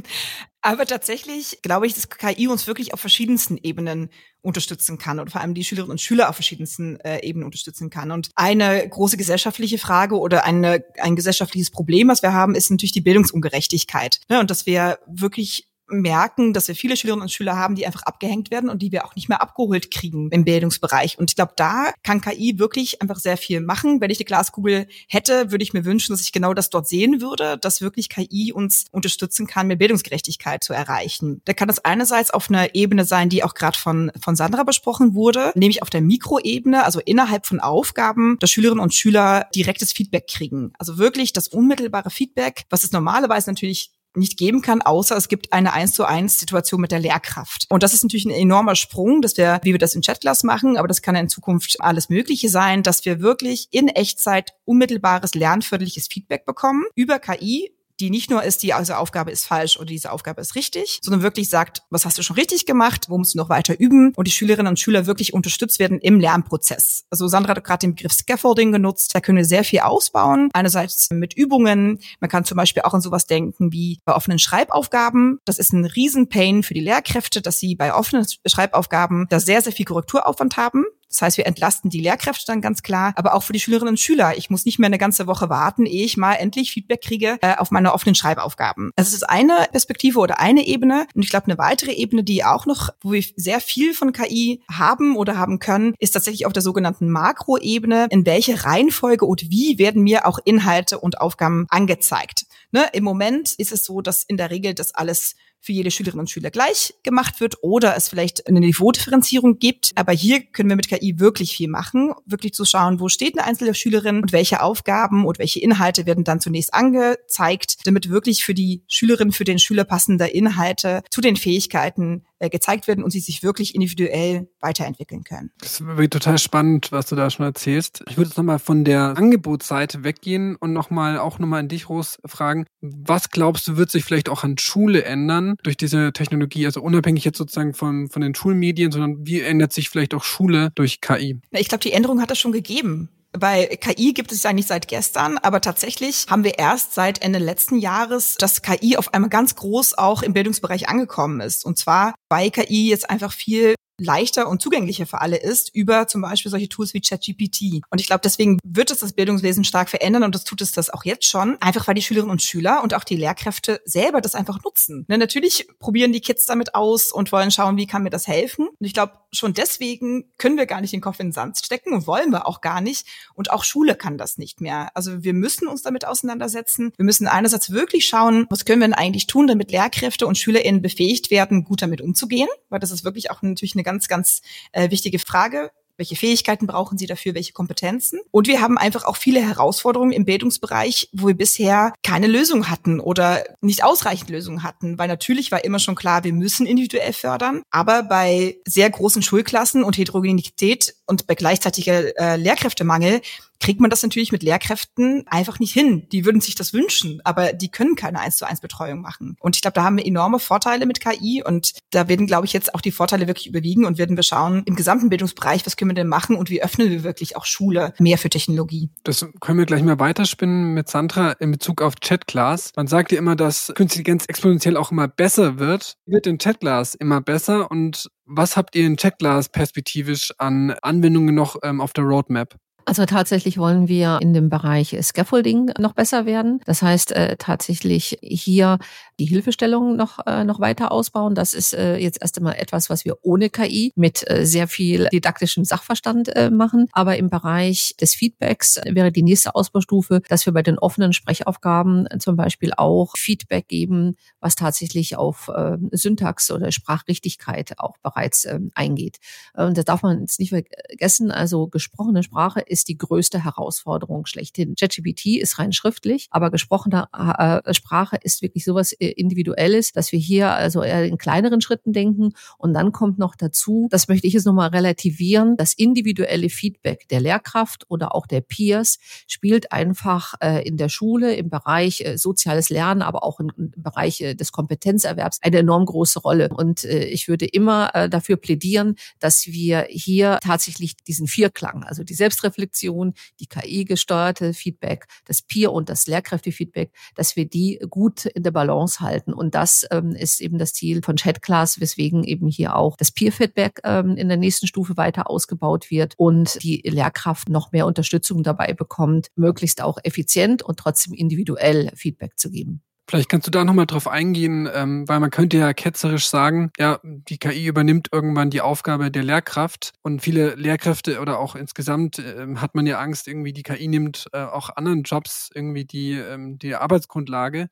Aber 0.63 0.85
tatsächlich 0.85 1.61
glaube 1.63 1.87
ich, 1.87 1.95
dass 1.95 2.09
KI 2.11 2.49
uns 2.49 2.67
wirklich 2.67 2.93
auf 2.93 3.01
verschiedensten 3.01 3.57
Ebenen 3.57 4.11
unterstützen 4.41 4.99
kann 4.99 5.21
und 5.21 5.31
vor 5.31 5.41
allem 5.41 5.55
die 5.55 5.65
Schülerinnen 5.65 5.93
und 5.93 6.01
Schüler 6.01 6.29
auf 6.29 6.35
verschiedensten 6.35 6.99
äh, 7.01 7.25
Ebenen 7.25 7.45
unterstützen 7.45 7.89
kann. 7.89 8.11
Und 8.11 8.31
eine 8.35 8.87
große 8.89 9.17
gesellschaftliche 9.17 9.79
Frage 9.79 10.19
oder 10.19 10.45
eine, 10.45 10.85
ein 11.01 11.15
gesellschaftliches 11.15 11.71
Problem, 11.71 12.09
was 12.09 12.23
wir 12.23 12.33
haben, 12.33 12.57
ist 12.57 12.71
natürlich 12.71 12.93
die 12.93 13.01
Bildungsungerechtigkeit. 13.01 14.21
Ne? 14.29 14.41
Und 14.41 14.51
dass 14.51 14.67
wir 14.67 14.99
wirklich 15.07 15.68
merken, 15.89 16.53
dass 16.53 16.69
wir 16.69 16.75
viele 16.75 16.97
Schülerinnen 16.97 17.23
und 17.23 17.33
Schüler 17.33 17.57
haben, 17.57 17.75
die 17.75 17.87
einfach 17.87 18.03
abgehängt 18.03 18.51
werden 18.51 18.71
und 18.71 18.83
die 18.83 18.93
wir 18.93 19.05
auch 19.05 19.15
nicht 19.15 19.29
mehr 19.29 19.41
abgeholt 19.41 19.91
kriegen 19.91 20.31
im 20.31 20.45
Bildungsbereich. 20.45 21.19
Und 21.19 21.31
ich 21.31 21.37
glaube, 21.37 21.53
da 21.57 21.93
kann 22.03 22.21
KI 22.21 22.59
wirklich 22.59 23.03
einfach 23.03 23.17
sehr 23.17 23.37
viel 23.37 23.61
machen. 23.61 24.01
Wenn 24.01 24.11
ich 24.11 24.19
eine 24.19 24.25
Glaskugel 24.25 24.87
hätte, 25.09 25.51
würde 25.51 25.63
ich 25.63 25.73
mir 25.73 25.85
wünschen, 25.85 26.13
dass 26.13 26.21
ich 26.21 26.33
genau 26.33 26.55
das 26.55 26.71
dort 26.71 26.89
sehen 26.89 27.21
würde, 27.21 27.59
dass 27.59 27.81
wirklich 27.81 28.09
KI 28.09 28.53
uns 28.53 28.87
unterstützen 28.91 29.47
kann, 29.47 29.67
mehr 29.67 29.77
Bildungsgerechtigkeit 29.77 30.63
zu 30.63 30.73
erreichen. 30.73 31.41
Da 31.45 31.53
kann 31.53 31.69
das 31.69 31.85
einerseits 31.85 32.31
auf 32.31 32.51
einer 32.51 32.75
Ebene 32.75 33.05
sein, 33.05 33.29
die 33.29 33.45
auch 33.45 33.55
gerade 33.55 33.79
von, 33.79 34.11
von 34.21 34.37
Sandra 34.37 34.65
besprochen 34.65 35.15
wurde, 35.15 35.53
nämlich 35.55 35.83
auf 35.83 35.91
der 35.91 36.01
Mikroebene, 36.01 36.85
also 36.85 37.01
innerhalb 37.01 37.47
von 37.47 37.61
Aufgaben, 37.61 38.37
dass 38.41 38.51
Schülerinnen 38.51 38.83
und 38.83 38.95
Schüler 38.95 39.49
direktes 39.55 39.93
Feedback 39.93 40.27
kriegen. 40.29 40.73
Also 40.79 40.99
wirklich 40.99 41.33
das 41.33 41.49
unmittelbare 41.49 42.11
Feedback, 42.11 42.65
was 42.71 42.85
es 42.85 42.93
normalerweise 42.93 43.51
natürlich 43.51 43.93
nicht 44.19 44.39
geben 44.39 44.63
kann, 44.63 44.83
außer 44.83 45.17
es 45.17 45.29
gibt 45.29 45.53
eine 45.53 45.73
eins 45.73 45.93
zu 45.93 46.05
eins 46.05 46.39
Situation 46.39 46.81
mit 46.81 46.93
der 46.93 47.01
Lehrkraft. 47.01 47.67
Und 47.69 47.83
das 47.83 47.95
ist 47.95 48.03
natürlich 48.03 48.27
ein 48.27 48.31
enormer 48.31 48.75
Sprung, 48.75 49.23
dass 49.23 49.37
wir, 49.37 49.61
wie 49.63 49.73
wir 49.73 49.79
das 49.79 49.95
in 49.95 50.03
Chatglass 50.03 50.45
machen, 50.45 50.77
aber 50.77 50.89
das 50.89 51.03
kann 51.03 51.17
in 51.17 51.29
Zukunft 51.29 51.77
alles 51.81 52.09
Mögliche 52.09 52.49
sein, 52.49 52.83
dass 52.83 53.05
wir 53.05 53.21
wirklich 53.21 53.69
in 53.71 53.89
Echtzeit 53.89 54.53
unmittelbares 54.65 55.35
lernförderliches 55.35 56.09
Feedback 56.09 56.45
bekommen 56.45 56.85
über 56.95 57.19
KI, 57.19 57.71
die 58.01 58.11
nicht 58.11 58.31
nur 58.31 58.43
ist, 58.43 58.63
die 58.63 58.73
also 58.73 58.95
Aufgabe 58.95 59.31
ist 59.31 59.45
falsch 59.45 59.77
oder 59.77 59.87
diese 59.87 60.13
Aufgabe 60.13 60.41
ist 60.41 60.55
richtig, 60.55 60.99
sondern 61.03 61.23
wirklich 61.23 61.49
sagt, 61.49 61.83
was 61.91 62.05
hast 62.05 62.19
du 62.19 62.23
schon 62.23 62.37
richtig 62.37 62.67
gemacht, 62.67 63.07
wo 63.09 63.19
musst 63.19 63.35
du 63.35 63.39
noch 63.39 63.49
weiter 63.49 63.79
üben 63.79 64.13
und 64.17 64.27
die 64.27 64.33
Schülerinnen 64.33 64.69
und 64.69 64.79
Schüler 64.79 65.07
wirklich 65.07 65.35
unterstützt 65.35 65.79
werden 65.79 65.99
im 66.01 66.21
Lernprozess. 66.21 67.05
Also 67.11 67.29
Sandra 67.29 67.55
hat 67.57 67.65
gerade 67.65 67.81
den 67.81 67.95
Begriff 67.95 68.13
Scaffolding 68.13 68.73
genutzt, 68.73 69.15
da 69.15 69.21
können 69.21 69.39
wir 69.39 69.45
sehr 69.45 69.65
viel 69.65 69.81
ausbauen. 69.81 70.51
Einerseits 70.53 71.09
mit 71.11 71.35
Übungen, 71.35 72.01
man 72.21 72.31
kann 72.31 72.45
zum 72.45 72.57
Beispiel 72.57 72.83
auch 72.83 72.95
an 72.95 73.01
sowas 73.01 73.27
denken 73.27 73.73
wie 73.73 74.01
bei 74.05 74.15
offenen 74.15 74.39
Schreibaufgaben. 74.39 75.41
Das 75.45 75.59
ist 75.59 75.73
ein 75.73 75.85
Riesenpain 75.85 76.63
für 76.63 76.75
die 76.75 76.81
Lehrkräfte, 76.81 77.43
dass 77.43 77.59
sie 77.59 77.75
bei 77.75 77.95
offenen 77.95 78.27
Schreibaufgaben 78.47 79.27
da 79.29 79.41
sehr, 79.41 79.63
sehr 79.63 79.73
viel 79.73 79.87
Korrekturaufwand 79.87 80.57
haben. 80.57 80.85
Das 81.09 81.23
heißt, 81.23 81.39
wir 81.39 81.47
entlasten 81.47 81.91
die 81.91 82.01
Lehrkräfte 82.01 82.45
dann 82.47 82.61
ganz 82.61 82.83
klar, 82.83 83.13
aber 83.17 83.35
auch 83.35 83.43
für 83.43 83.53
die 83.53 83.61
Schülerinnen 83.61 83.93
und 83.93 84.01
Schüler. 84.01 84.37
Ich 84.37 84.51
muss 84.51 84.65
nicht 84.65 84.79
mehr 84.79 84.89
eine 84.89 84.99
ganze 84.99 85.27
Woche 85.27 85.49
warten, 85.49 85.87
ehe 85.87 86.05
ich 86.05 86.17
mal 86.17 86.35
endlich 86.35 86.73
Feedback 86.73 87.01
kriege 87.01 87.39
äh, 87.41 87.57
auf 87.57 87.71
meine 87.71 87.95
offenen 87.95 88.15
Schreibaufgaben. 88.15 88.91
Also 88.97 89.09
es 89.09 89.15
ist 89.15 89.29
eine 89.29 89.67
Perspektive 89.71 90.19
oder 90.19 90.41
eine 90.41 90.67
Ebene. 90.67 91.07
Und 91.15 91.23
ich 91.23 91.31
glaube, 91.31 91.47
eine 91.47 91.59
weitere 91.59 91.93
Ebene, 91.93 92.25
die 92.25 92.45
auch 92.45 92.67
noch, 92.67 92.91
wo 93.01 93.13
wir 93.13 93.25
sehr 93.37 93.61
viel 93.61 93.95
von 93.95 94.13
KI 94.13 94.63
haben 94.71 95.17
oder 95.17 95.39
haben 95.39 95.59
können, 95.59 95.95
ist 95.99 96.13
tatsächlich 96.13 96.47
auf 96.47 96.53
der 96.53 96.63
sogenannten 96.63 97.11
Makroebene. 97.11 98.07
In 98.11 98.27
welche 98.27 98.65
Reihenfolge 98.65 99.25
und 99.25 99.51
wie 99.51 99.79
werden 99.79 100.03
mir 100.03 100.27
auch 100.27 100.39
Inhalte 100.45 100.99
und 100.99 101.21
Aufgaben 101.21 101.67
angezeigt? 101.71 102.47
Ne? 102.71 102.87
Im 102.93 103.05
Moment 103.05 103.55
ist 103.55 103.73
es 103.73 103.85
so, 103.85 104.03
dass 104.03 104.25
in 104.25 104.37
der 104.37 104.51
Regel 104.51 104.75
das 104.75 104.95
alles 104.95 105.35
für 105.61 105.73
jede 105.73 105.91
Schülerin 105.91 106.21
und 106.21 106.31
Schüler 106.31 106.51
gleich 106.51 106.95
gemacht 107.03 107.41
wird 107.41 107.57
oder 107.63 107.97
es 107.97 108.09
vielleicht 108.09 108.47
eine 108.47 108.61
Niveaudifferenzierung 108.61 109.59
gibt. 109.59 109.93
Aber 109.97 110.13
hier 110.13 110.41
können 110.41 110.69
wir 110.69 110.77
mit 110.77 110.89
KI 110.89 111.19
wirklich 111.19 111.57
viel 111.57 111.69
machen, 111.69 112.15
wirklich 112.27 112.55
zu 112.55 112.65
schauen, 112.65 113.01
wo 113.01 113.09
steht 113.09 113.39
eine 113.39 113.47
einzelne 113.47 113.75
Schülerin 113.75 114.23
und 114.23 114.33
welche 114.33 114.63
Aufgaben 114.63 115.27
und 115.27 115.39
welche 115.39 115.61
Inhalte 115.61 116.07
werden 116.07 116.25
dann 116.25 116.41
zunächst 116.41 116.73
angezeigt, 116.75 117.87
damit 117.87 118.09
wirklich 118.09 118.45
für 118.45 118.55
die 118.55 118.83
Schülerin, 118.89 119.33
für 119.33 119.45
den 119.45 119.59
Schüler 119.59 119.85
passende 119.85 120.27
Inhalte 120.27 121.03
zu 121.11 121.21
den 121.21 121.37
Fähigkeiten 121.37 122.25
äh, 122.39 122.49
gezeigt 122.49 122.89
werden 122.89 123.05
und 123.05 123.11
sie 123.11 123.21
sich 123.21 123.43
wirklich 123.43 123.75
individuell 123.75 124.49
weiterentwickeln 124.61 125.25
können. 125.25 125.51
Das 125.61 125.85
wird 125.85 126.13
total 126.13 126.39
spannend, 126.39 126.93
was 126.93 127.07
du 127.07 127.17
da 127.17 127.31
schon 127.31 127.47
erzählst. 127.47 128.03
Ich 128.09 128.17
würde 128.17 128.29
jetzt 128.29 128.37
nochmal 128.37 128.59
von 128.59 128.85
der 128.85 129.17
Angebotsseite 129.17 130.05
weggehen 130.05 130.57
und 130.57 130.73
nochmal 130.73 131.19
auch 131.19 131.39
nochmal 131.39 131.61
an 131.61 131.69
dich, 131.69 131.89
Ros, 131.89 132.19
fragen, 132.25 132.67
was 132.81 133.31
glaubst 133.31 133.67
du, 133.69 133.77
wird 133.77 133.91
sich 133.91 134.05
vielleicht 134.05 134.29
auch 134.29 134.45
an 134.45 134.59
Schule 134.59 135.05
ändern 135.05 135.57
durch 135.63 135.77
diese 135.77 136.13
Technologie? 136.13 136.67
Also 136.67 136.81
unabhängig 136.83 137.25
jetzt 137.25 137.39
sozusagen 137.39 137.75
von, 137.75 138.09
von 138.09 138.23
den 138.23 138.35
Schulmedien, 138.35 138.93
sondern 138.93 139.27
wie 139.27 139.41
ändert 139.41 139.73
sich 139.73 139.91
vielleicht 139.91 140.15
auch 140.15 140.25
Schule 140.25 140.71
durch 140.75 141.01
KI? 141.01 141.41
Ich 141.51 141.69
glaube, 141.69 141.83
die 141.83 141.93
Änderung 141.93 142.21
hat 142.21 142.31
es 142.31 142.39
schon 142.39 142.53
gegeben. 142.53 143.09
Bei 143.39 143.67
KI 143.67 144.13
gibt 144.15 144.33
es 144.33 144.43
ja 144.43 144.53
nicht 144.53 144.69
seit 144.69 144.89
gestern, 144.89 145.39
aber 145.39 145.61
tatsächlich 145.61 146.27
haben 146.29 146.43
wir 146.43 146.59
erst 146.59 146.95
seit 146.95 147.23
Ende 147.23 147.39
letzten 147.39 147.79
Jahres, 147.79 148.35
dass 148.37 148.63
KI 148.63 148.97
auf 148.97 149.15
einmal 149.15 149.31
ganz 149.31 149.55
groß 149.55 149.97
auch 149.97 150.23
im 150.23 150.33
Bildungsbereich 150.33 150.89
angekommen 150.89 151.41
ist. 151.41 151.65
Und 151.65 151.79
zwar, 151.79 152.15
weil 152.29 152.51
KI 152.51 152.89
jetzt 152.89 153.09
einfach 153.09 153.33
viel 153.33 153.75
leichter 153.99 154.49
und 154.49 154.63
zugänglicher 154.63 155.07
für 155.07 155.21
alle 155.21 155.37
ist 155.37 155.75
über 155.75 156.07
zum 156.07 156.23
Beispiel 156.23 156.51
solche 156.51 156.69
Tools 156.69 156.95
wie 156.95 157.01
ChatGPT. 157.01 157.83
Und 157.91 158.01
ich 158.01 158.07
glaube, 158.07 158.21
deswegen 158.23 158.59
wird 158.65 158.91
es 158.91 158.99
das 158.99 159.13
Bildungswesen 159.13 159.65
stark 159.65 159.89
verändern 159.89 160.23
und 160.23 160.35
das 160.35 160.45
tut 160.45 160.61
es 160.61 160.73
das 160.73 160.91
auch 160.91 161.05
jetzt 161.05 161.27
schon, 161.27 161.57
einfach 161.61 161.87
weil 161.87 161.95
die 161.95 162.03
Schülerinnen 162.03 162.31
und 162.31 162.43
Schüler 162.43 162.83
und 162.83 162.95
auch 162.95 163.05
die 163.05 163.17
Lehrkräfte 163.17 163.81
selber 163.85 164.21
das 164.21 164.35
einfach 164.35 164.63
nutzen. 164.63 165.05
Ne, 165.09 165.19
natürlich 165.19 165.69
probieren 165.79 166.13
die 166.13 166.21
Kids 166.21 166.47
damit 166.47 166.75
aus 166.75 167.13
und 167.13 167.33
wollen 167.33 167.51
schauen, 167.51 167.77
wie 167.77 167.87
kann 167.87 168.03
mir 168.03 168.11
das 168.11 168.27
helfen. 168.27 168.69
Und 168.69 168.87
ich 168.87 168.95
glaube, 168.95 169.13
schon 169.33 169.55
deswegen 169.55 170.33
können 170.39 170.57
wir 170.57 170.67
gar 170.67 170.81
nicht 170.81 170.93
den 170.93 171.01
Kopf 171.01 171.21
in 171.21 171.29
den 171.29 171.33
Sand 171.33 171.59
stecken 171.59 171.93
und 171.93 172.07
wollen 172.07 172.31
wir 172.31 172.47
auch 172.47 172.61
gar 172.61 172.81
nicht. 172.81 173.07
Und 173.35 173.51
auch 173.51 173.65
Schule 173.65 173.95
kann 173.95 174.19
das 174.19 174.39
nicht 174.39 174.61
mehr. 174.61 174.91
Also 174.95 175.23
wir 175.23 175.35
müssen 175.35 175.69
uns 175.69 175.83
damit 175.83 176.07
auseinandersetzen. 176.07 176.93
Wir 176.97 177.05
müssen 177.05 177.27
einerseits 177.27 177.71
wirklich 177.71 178.07
schauen, 178.07 178.47
was 178.51 178.65
können 178.65 178.81
wir 178.81 178.89
denn 178.89 178.95
eigentlich 178.95 179.27
tun, 179.27 179.47
damit 179.47 179.71
Lehrkräfte 179.71 180.27
und 180.27 180.39
SchülerInnen 180.39 180.83
befähigt 180.83 181.31
werden, 181.31 181.65
gut 181.65 181.83
damit 181.83 182.01
umzugehen, 182.01 182.49
weil 182.69 182.81
das 182.81 182.91
ist 182.91 183.05
wirklich 183.05 183.31
auch 183.31 183.43
natürlich 183.43 183.75
eine 183.75 183.83
ganz, 183.89 184.07
ganz 184.07 184.43
äh, 184.73 184.91
wichtige 184.91 185.19
Frage. 185.19 185.71
Welche 185.97 186.15
Fähigkeiten 186.15 186.67
brauchen 186.67 186.97
sie 186.99 187.07
dafür? 187.07 187.35
Welche 187.35 187.53
Kompetenzen? 187.53 188.21
Und 188.31 188.47
wir 188.47 188.61
haben 188.61 188.79
einfach 188.79 189.05
auch 189.05 189.17
viele 189.17 189.41
Herausforderungen 189.41 190.13
im 190.13 190.27
Bildungsbereich, 190.27 191.09
wo 191.13 191.27
wir 191.27 191.35
bisher 191.35 191.93
keine 192.05 192.29
Lösung 192.29 192.71
hatten 192.71 193.01
oder 193.01 193.43
nicht 193.63 193.83
ausreichend 193.83 194.31
Lösungen 194.31 194.63
hatten. 194.63 194.99
Weil 194.99 195.09
natürlich 195.09 195.51
war 195.51 195.65
immer 195.65 195.81
schon 195.81 195.97
klar, 195.97 196.23
wir 196.23 196.33
müssen 196.33 196.67
individuell 196.67 197.13
fördern. 197.13 197.63
Aber 197.71 198.05
bei 198.05 198.59
sehr 198.65 198.91
großen 198.91 199.23
Schulklassen 199.23 199.83
und 199.83 199.97
Heterogenität 199.97 200.95
und 201.07 201.27
bei 201.27 201.35
gleichzeitiger 201.35 202.17
äh, 202.17 202.37
Lehrkräftemangel 202.37 203.21
kriegt 203.61 203.81
man 203.81 203.91
das 203.91 204.03
natürlich 204.03 204.33
mit 204.33 204.43
Lehrkräften 204.43 205.25
einfach 205.27 205.59
nicht 205.59 205.73
hin. 205.73 206.09
Die 206.11 206.25
würden 206.25 206.41
sich 206.41 206.55
das 206.55 206.73
wünschen, 206.73 207.21
aber 207.25 207.53
die 207.53 207.71
können 207.71 207.97
keine 207.97 208.21
1 208.21 208.37
zu 208.37 208.47
1 208.47 208.61
Betreuung 208.61 209.01
machen. 209.01 209.37
Und 209.41 209.57
ich 209.57 209.63
glaube, 209.63 209.75
da 209.75 209.85
haben 209.85 209.99
wir 209.99 210.07
enorme 210.07 210.39
Vorteile 210.39 210.87
mit 210.87 211.01
KI 211.01 211.43
und 211.45 211.73
da 211.91 212.09
werden, 212.09 212.27
glaube 212.27 212.47
ich, 212.47 212.53
jetzt 212.53 212.75
auch 212.75 212.81
die 212.81 212.93
Vorteile 212.93 213.27
wirklich 213.27 213.47
überwiegen 213.47 213.85
und 213.85 213.99
werden 213.99 214.17
wir 214.17 214.23
schauen, 214.23 214.63
im 214.65 214.77
gesamten 214.77 215.11
Bildungsbereich, 215.11 215.67
was 215.67 215.77
können 215.77 215.91
wir 215.91 215.95
denn 215.95 216.09
machen 216.09 216.37
und 216.37 216.51
wie 216.51 216.63
öffnen 216.63 216.91
wir 216.91 217.05
wirklich 217.05 217.37
auch 217.37 217.45
Schule 217.45 217.93
mehr 217.99 218.19
für 218.19 218.31
Technologie. 218.31 218.91
Das 219.05 219.27
können 219.41 219.59
wir 219.59 219.67
gleich 219.67 219.83
mal 219.83 219.99
weiterspinnen 219.99 220.75
mit 220.75 220.89
Sandra 220.89 221.33
in 221.33 221.51
Bezug 221.51 221.83
auf 221.83 221.97
Chatglass. 222.01 222.73
Man 222.77 222.87
sagt 222.87 223.13
ja 223.13 223.19
immer, 223.19 223.37
dass 223.37 223.73
Künstliche 223.75 223.99
Intelligenz 223.99 224.27
exponentiell 224.29 224.77
auch 224.77 224.93
immer 224.93 225.09
besser 225.09 225.59
wird. 225.59 225.97
Wird 226.07 226.29
in 226.29 226.39
Chatglass 226.39 226.95
immer 226.95 227.21
besser 227.21 227.69
und 227.71 228.09
was 228.27 228.57
habt 228.57 228.77
ihr 228.77 228.87
in 228.87 228.97
Chatglass 228.97 229.49
perspektivisch 229.49 230.33
an 230.39 230.71
Anwendungen 230.83 231.35
noch 231.35 231.57
ähm, 231.65 231.81
auf 231.81 231.93
der 231.93 232.05
Roadmap? 232.05 232.57
Also 232.89 233.05
tatsächlich 233.05 233.59
wollen 233.59 233.87
wir 233.87 234.19
in 234.23 234.33
dem 234.33 234.49
Bereich 234.49 234.97
Scaffolding 235.03 235.73
noch 235.79 235.93
besser 235.93 236.25
werden. 236.25 236.63
Das 236.65 236.81
heißt 236.81 237.13
äh, 237.13 237.37
tatsächlich 237.37 238.17
hier 238.23 238.79
die 239.19 239.25
Hilfestellung 239.25 239.97
noch, 239.97 240.19
äh, 240.27 240.45
noch 240.45 240.61
weiter 240.61 240.93
ausbauen. 240.93 241.35
Das 241.35 241.55
ist 241.55 241.75
äh, 241.75 241.97
jetzt 241.97 242.21
erst 242.21 242.39
einmal 242.39 242.55
etwas, 242.57 242.89
was 242.89 243.05
wir 243.05 243.19
ohne 243.23 243.51
KI 243.51 243.93
mit 243.97 244.29
äh, 244.31 244.47
sehr 244.47 244.69
viel 244.69 245.09
didaktischem 245.13 245.65
Sachverstand 245.65 246.35
äh, 246.37 246.51
machen. 246.51 246.87
Aber 246.93 247.17
im 247.17 247.29
Bereich 247.29 247.95
des 248.01 248.15
Feedbacks 248.15 248.81
wäre 248.85 249.11
die 249.11 249.23
nächste 249.23 249.55
Ausbaustufe, 249.55 250.23
dass 250.29 250.47
wir 250.47 250.53
bei 250.53 250.63
den 250.63 250.79
offenen 250.79 251.13
Sprechaufgaben 251.13 252.07
zum 252.19 252.37
Beispiel 252.37 252.73
auch 252.77 253.15
Feedback 253.17 253.69
geben, 253.69 254.17
was 254.41 254.55
tatsächlich 254.55 255.17
auf 255.17 255.49
äh, 255.49 255.77
Syntax 255.91 256.51
oder 256.51 256.71
Sprachrichtigkeit 256.71 257.79
auch 257.79 257.97
bereits 258.03 258.45
äh, 258.45 258.61
eingeht. 258.75 259.19
Und 259.55 259.77
das 259.77 259.85
darf 259.85 260.03
man 260.03 260.21
jetzt 260.21 260.39
nicht 260.39 260.51
vergessen. 260.51 261.31
Also 261.31 261.67
gesprochene 261.67 262.23
Sprache 262.23 262.61
ist 262.61 262.89
die 262.89 262.99
größte 262.99 263.45
Herausforderung 263.45 264.27
schlechthin. 264.27 264.75
ChatGPT 264.79 265.39
ist 265.39 265.59
rein 265.59 265.73
schriftlich, 265.73 266.29
aber 266.31 266.51
gesprochene 266.51 267.09
äh, 267.13 267.75
Sprache 267.75 268.19
ist 268.23 268.43
wirklich 268.43 268.65
sowas 268.65 268.93
äh, 269.09 269.13
Individuelles, 269.19 269.93
dass 269.93 270.13
wir 270.13 270.19
hier 270.19 270.51
also 270.53 270.83
eher 270.83 271.05
in 271.05 271.19
kleineren 271.19 271.61
Schritten 271.61 271.93
denken. 271.93 272.33
Und 272.59 272.75
dann 272.75 272.93
kommt 272.93 273.19
noch 273.19 273.35
dazu, 273.35 273.89
das 273.91 274.09
möchte 274.09 274.27
ich 274.27 274.35
jetzt 274.35 274.47
nochmal 274.47 274.69
relativieren, 274.71 275.57
das 275.57 275.73
individuelle 275.73 276.49
Feedback 276.49 277.09
der 277.09 277.21
Lehrkraft 277.21 277.85
oder 277.89 278.15
auch 278.15 278.27
der 278.27 278.41
Peers 278.41 278.99
spielt 279.27 279.73
einfach 279.73 280.35
äh, 280.41 280.67
in 280.67 280.77
der 280.77 280.89
Schule 280.89 281.35
im 281.35 281.51
Bereich 281.51 282.01
äh, 282.01 282.17
soziales 282.17 282.71
Lernen, 282.71 283.03
aber 283.03 283.23
auch 283.23 283.41
im, 283.41 283.51
Bereich 283.77 284.21
äh, 284.21 284.35
des 284.35 284.53
Kompetenzerwerbs 284.53 285.41
eine 285.43 285.59
enorm 285.59 285.85
große 285.87 286.21
Rolle. 286.21 286.49
Und 286.49 286.85
ich 286.85 287.29
würde 287.29 287.47
immer 287.47 288.09
dafür 288.11 288.37
plädieren, 288.37 288.97
dass 289.19 289.47
wir 289.47 289.87
hier 289.89 290.39
tatsächlich 290.43 290.97
diesen 290.97 291.27
Vierklang, 291.27 291.85
also 291.85 292.03
die 292.03 292.15
Selbstreflexion, 292.15 293.15
die 293.41 293.47
KI-gesteuerte 293.47 294.55
Feedback, 294.55 295.07
das 295.25 295.43
Peer- 295.43 295.73
und 295.73 295.89
das 295.89 296.07
Lehrkräfte-Feedback, 296.07 296.93
dass 297.15 297.37
wir 297.37 297.47
die 297.47 297.79
gut 297.89 298.27
in 298.27 298.43
der 298.43 298.51
Balance 298.51 298.98
aushalten. 298.99 299.33
Und 299.33 299.55
das 299.55 299.87
ähm, 299.91 300.15
ist 300.15 300.41
eben 300.41 300.59
das 300.59 300.73
Ziel 300.73 301.03
von 301.03 301.17
Chatclass, 301.17 301.81
weswegen 301.81 302.25
eben 302.25 302.49
hier 302.49 302.77
auch 302.77 302.97
das 302.97 303.11
Peer-Feedback 303.11 303.81
ähm, 303.85 304.17
in 304.17 304.29
der 304.29 304.37
nächsten 304.37 304.67
Stufe 304.67 304.97
weiter 304.97 305.31
ausgebaut 305.31 305.91
wird 305.91 306.15
und 306.17 306.63
die 306.63 306.83
Lehrkraft 306.85 307.49
noch 307.49 307.73
mehr 307.73 307.87
Unterstützung 307.87 308.43
dabei 308.43 308.73
bekommt, 308.73 309.29
möglichst 309.37 309.83
auch 309.83 309.99
effizient 310.03 310.63
und 310.63 310.79
trotzdem 310.79 311.15
individuell 311.15 311.91
Feedback 311.95 312.39
zu 312.39 312.51
geben. 312.51 312.83
Vielleicht 313.11 313.31
kannst 313.31 313.47
du 313.47 313.51
da 313.51 313.65
nochmal 313.65 313.87
drauf 313.87 314.07
eingehen, 314.07 314.69
ähm, 314.71 315.09
weil 315.09 315.19
man 315.19 315.31
könnte 315.31 315.57
ja 315.57 315.73
ketzerisch 315.73 316.29
sagen, 316.29 316.71
ja, 316.79 317.01
die 317.03 317.39
KI 317.39 317.67
übernimmt 317.67 318.09
irgendwann 318.13 318.51
die 318.51 318.61
Aufgabe 318.61 319.11
der 319.11 319.23
Lehrkraft 319.23 319.95
und 320.03 320.21
viele 320.21 320.57
Lehrkräfte 320.57 321.19
oder 321.21 321.39
auch 321.39 321.57
insgesamt 321.57 322.19
äh, 322.19 322.57
hat 322.57 322.75
man 322.75 322.87
ja 322.87 322.99
Angst, 322.99 323.27
irgendwie 323.27 323.55
die 323.55 323.63
KI 323.63 323.89
nimmt 323.89 324.27
äh, 324.35 324.43
auch 324.43 324.77
anderen 324.77 325.05
Jobs 325.05 325.49
irgendwie 325.55 325.87
die, 325.87 326.19
ähm, 326.19 326.59
die 326.59 326.75
Arbeitsgrundlage. 326.75 327.69